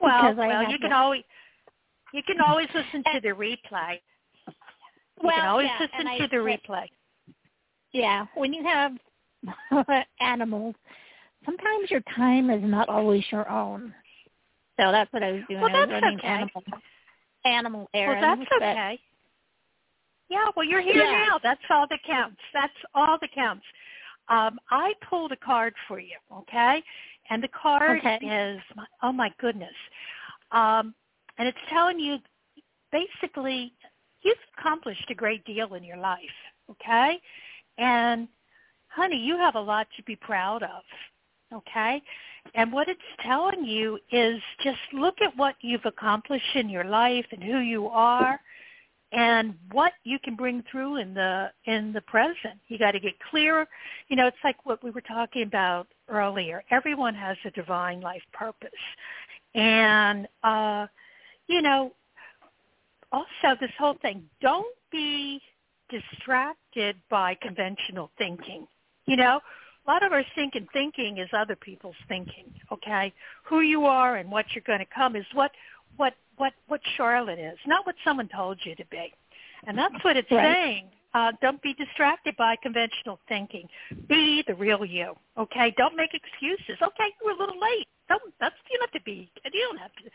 [0.00, 1.24] Well, well, you can always
[2.12, 3.98] you can always listen to the replay.
[4.46, 4.54] You
[5.24, 6.86] well, can always yeah, listen and I- to the replay.
[7.92, 8.92] Yeah, when you have
[10.20, 10.74] animals,
[11.44, 13.94] sometimes your time is not always your own.
[14.78, 15.62] So that's what I was doing.
[15.62, 16.44] Well, I was that's okay.
[17.48, 19.00] Animal Well, that's but- okay.
[20.28, 21.24] Yeah, well, you're here Yeah.
[21.26, 21.38] now.
[21.38, 22.40] That's all that counts.
[22.52, 23.64] That's all that counts.
[24.28, 26.84] Um, I pulled a card for you, okay?
[27.30, 28.18] And the card Okay.
[28.20, 29.74] is, my, oh my goodness,
[30.50, 30.94] um,
[31.38, 32.18] and it's telling you
[32.92, 33.72] basically
[34.20, 36.36] you've accomplished a great deal in your life,
[36.70, 37.20] okay?
[37.78, 38.28] And
[38.88, 40.82] honey, you have a lot to be proud of,
[41.52, 42.02] okay?
[42.54, 47.26] And what it's telling you is just look at what you've accomplished in your life
[47.32, 48.40] and who you are
[49.12, 52.58] and what you can bring through in the in the present.
[52.68, 53.66] You got to get clear.
[54.08, 56.62] You know, it's like what we were talking about earlier.
[56.70, 58.70] Everyone has a divine life purpose.
[59.54, 60.86] And uh
[61.46, 61.92] you know,
[63.12, 65.40] also this whole thing, don't be
[65.88, 68.66] distracted by conventional thinking.
[69.06, 69.40] You know,
[69.88, 73.12] a lot of our thinking thinking is other people's thinking, okay?
[73.44, 75.50] Who you are and what you're going to come is what
[75.96, 79.12] what what what Charlotte is, not what someone told you to be.
[79.66, 80.54] And that's what it's Right.
[80.54, 80.84] saying.
[81.14, 83.66] Uh, don't be distracted by conventional thinking.
[84.08, 85.14] Be the real you.
[85.38, 85.74] Okay.
[85.78, 86.76] Don't make excuses.
[86.82, 87.88] Okay, you were a little late.
[88.10, 88.22] Don't.
[88.40, 89.30] That's you don't have to be.
[89.52, 90.10] You don't have to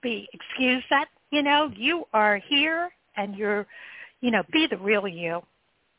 [0.00, 0.86] be excused.
[0.90, 3.66] That you know you are here and you're,
[4.20, 5.42] you know, be the real you.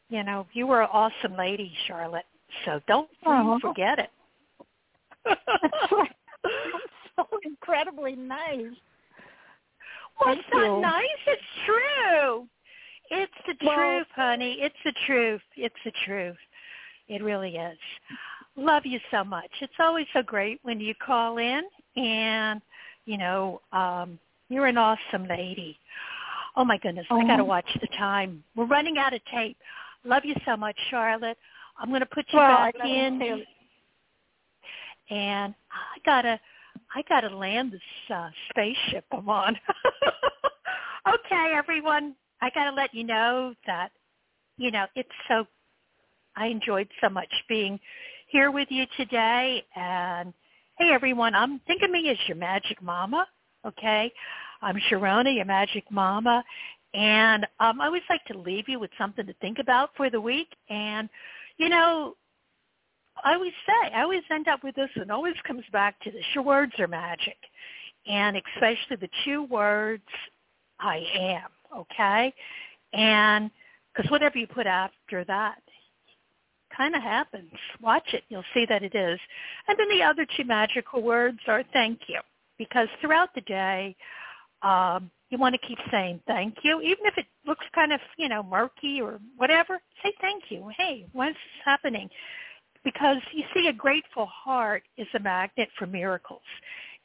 [0.10, 2.26] You know, you were an awesome lady, Charlotte.
[2.66, 3.60] So don't Aw.
[3.60, 4.10] forget it.
[7.16, 8.74] so incredibly nice.
[10.20, 11.04] Well, Thank it's not nice.
[11.28, 12.48] It's true.
[13.12, 14.58] It's the Well- truth, honey.
[14.62, 15.42] It's the truth.
[15.56, 16.38] It's the truth.
[17.08, 17.78] It really is.
[18.56, 19.50] Love you so much.
[19.62, 21.64] It's always so great when you call in
[21.96, 22.62] and,
[23.06, 24.20] you know, um,
[24.50, 25.78] you're an awesome lady.
[26.56, 27.46] Oh my goodness, I got to Oh.
[27.46, 28.44] watch the time.
[28.56, 29.58] We're running out of tape.
[30.04, 31.38] Love you so much, Charlotte.
[31.80, 33.44] I'm going to put you Well, back I love you in too.
[35.10, 36.40] and I gotta
[36.96, 39.56] I gotta land this uh, spaceship I'm on.
[41.08, 43.92] okay, everyone, I gotta let you know that
[44.58, 45.46] you know it's so
[46.36, 47.80] I enjoyed so much being
[48.28, 49.64] here with you today.
[49.76, 50.34] And
[50.78, 53.28] hey, everyone, I'm think of me as your magic mama.
[53.66, 54.12] Okay,
[54.62, 56.44] I'm Sharona, your magic mama.
[56.94, 60.20] And um, I always like to leave you with something to think about for the
[60.20, 60.48] week.
[60.70, 61.08] And,
[61.60, 62.16] you know,
[63.24, 66.24] I always say, I always end up with this and always comes back to this.
[66.34, 67.38] Your words are magic.
[68.08, 70.04] And especially the two words,
[70.80, 72.34] I am, okay?
[72.94, 73.52] And
[73.94, 75.62] because whatever you put after that
[76.76, 77.52] kind of happens.
[77.82, 78.24] Watch it.
[78.30, 79.20] You'll see that it is.
[79.68, 82.20] And then the other two magical words are thank you.
[82.58, 83.96] Because throughout the day,
[84.62, 88.30] um, you want to keep saying thank you, even if it looks kind of, you
[88.30, 89.80] know, murky or whatever.
[90.04, 90.70] Say thank you.
[90.78, 92.10] Hey, what's happening?
[92.84, 96.42] Because you see, a grateful heart is a magnet for miracles,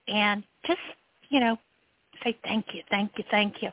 [0.08, 0.80] and just,
[1.28, 1.58] you know,
[2.22, 3.70] say thank you, thank you, thank you.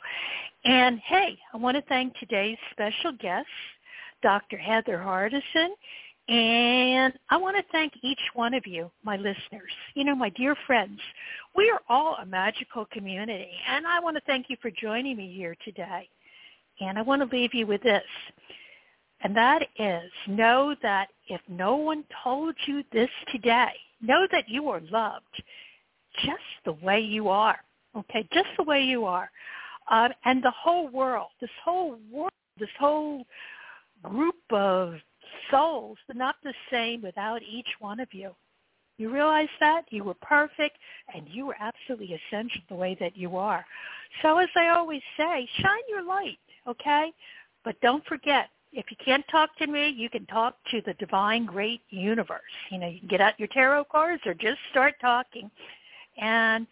[0.66, 3.47] And hey, I want to thank today's special guest,
[4.22, 4.58] Dr.
[4.58, 5.70] Heather Hardison.
[6.32, 10.56] And I want to thank each one of you, my listeners, you know, my dear
[10.66, 10.98] friends.
[11.58, 15.34] We are all a magical community, and I want to thank you for joining me
[15.36, 16.08] here today.
[16.80, 18.06] And I want to leave you with this,
[19.26, 24.70] and that is know that if no one told you this today, know that you
[24.70, 25.44] are loved
[26.24, 27.60] just the way you are,
[27.94, 29.30] okay, just the way you are.
[29.90, 33.26] Um, and the whole world, this whole world, this whole
[34.02, 34.93] group of
[35.49, 38.36] souls, they're not the same without each one of you.
[38.97, 39.86] You realize that?
[39.89, 40.78] You were perfect
[41.13, 43.66] and you were absolutely essential the way that you are.
[44.21, 46.37] So as I always say, shine your light,
[46.67, 47.12] okay?
[47.63, 51.45] But don't forget, if you can't talk to me, you can talk to the divine
[51.45, 52.41] great universe.
[52.70, 55.49] You know, you can get out your tarot cards or just start talking.
[56.17, 56.67] And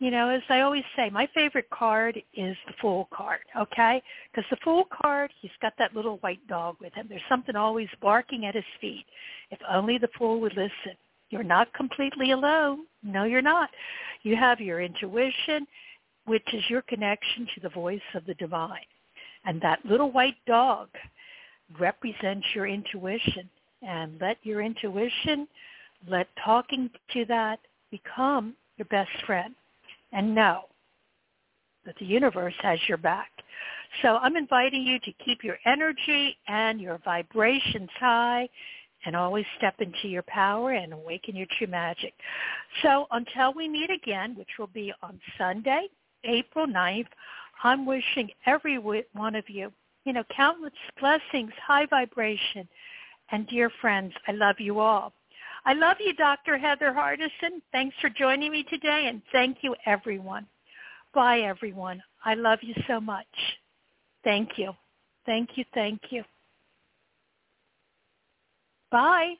[0.00, 4.02] you know, as I always say, my favorite card is the Fool card, okay?
[4.30, 7.06] Because the Fool card, he's got that little white dog with him.
[7.08, 9.06] There's something always barking at his feet.
[9.50, 10.96] If only the Fool would listen.
[11.30, 12.86] You're not completely alone.
[13.02, 13.70] No, you're not.
[14.22, 15.66] You have your intuition,
[16.26, 18.86] which is your connection to the voice of the divine.
[19.44, 20.88] And that little white dog
[21.78, 23.48] represents your intuition.
[23.82, 25.46] And let your intuition,
[26.08, 27.60] let talking to that
[27.90, 29.54] become your best friend
[30.14, 30.62] and know
[31.84, 33.30] that the universe has your back.
[34.02, 38.48] So I'm inviting you to keep your energy and your vibrations high
[39.04, 42.14] and always step into your power and awaken your true magic.
[42.82, 45.88] So until we meet again, which will be on Sunday,
[46.24, 47.08] April 9th,
[47.62, 49.70] I'm wishing every one of you,
[50.04, 52.66] you know, countless blessings, high vibration,
[53.30, 55.12] and dear friends, I love you all.
[55.66, 56.58] I love you, Dr.
[56.58, 57.60] Heather Hardison.
[57.72, 60.46] Thanks for joining me today, and thank you, everyone.
[61.14, 62.02] Bye, everyone.
[62.24, 63.26] I love you so much.
[64.24, 64.72] Thank you.
[65.26, 65.64] Thank you.
[65.72, 66.22] Thank you.
[68.90, 69.34] Bye.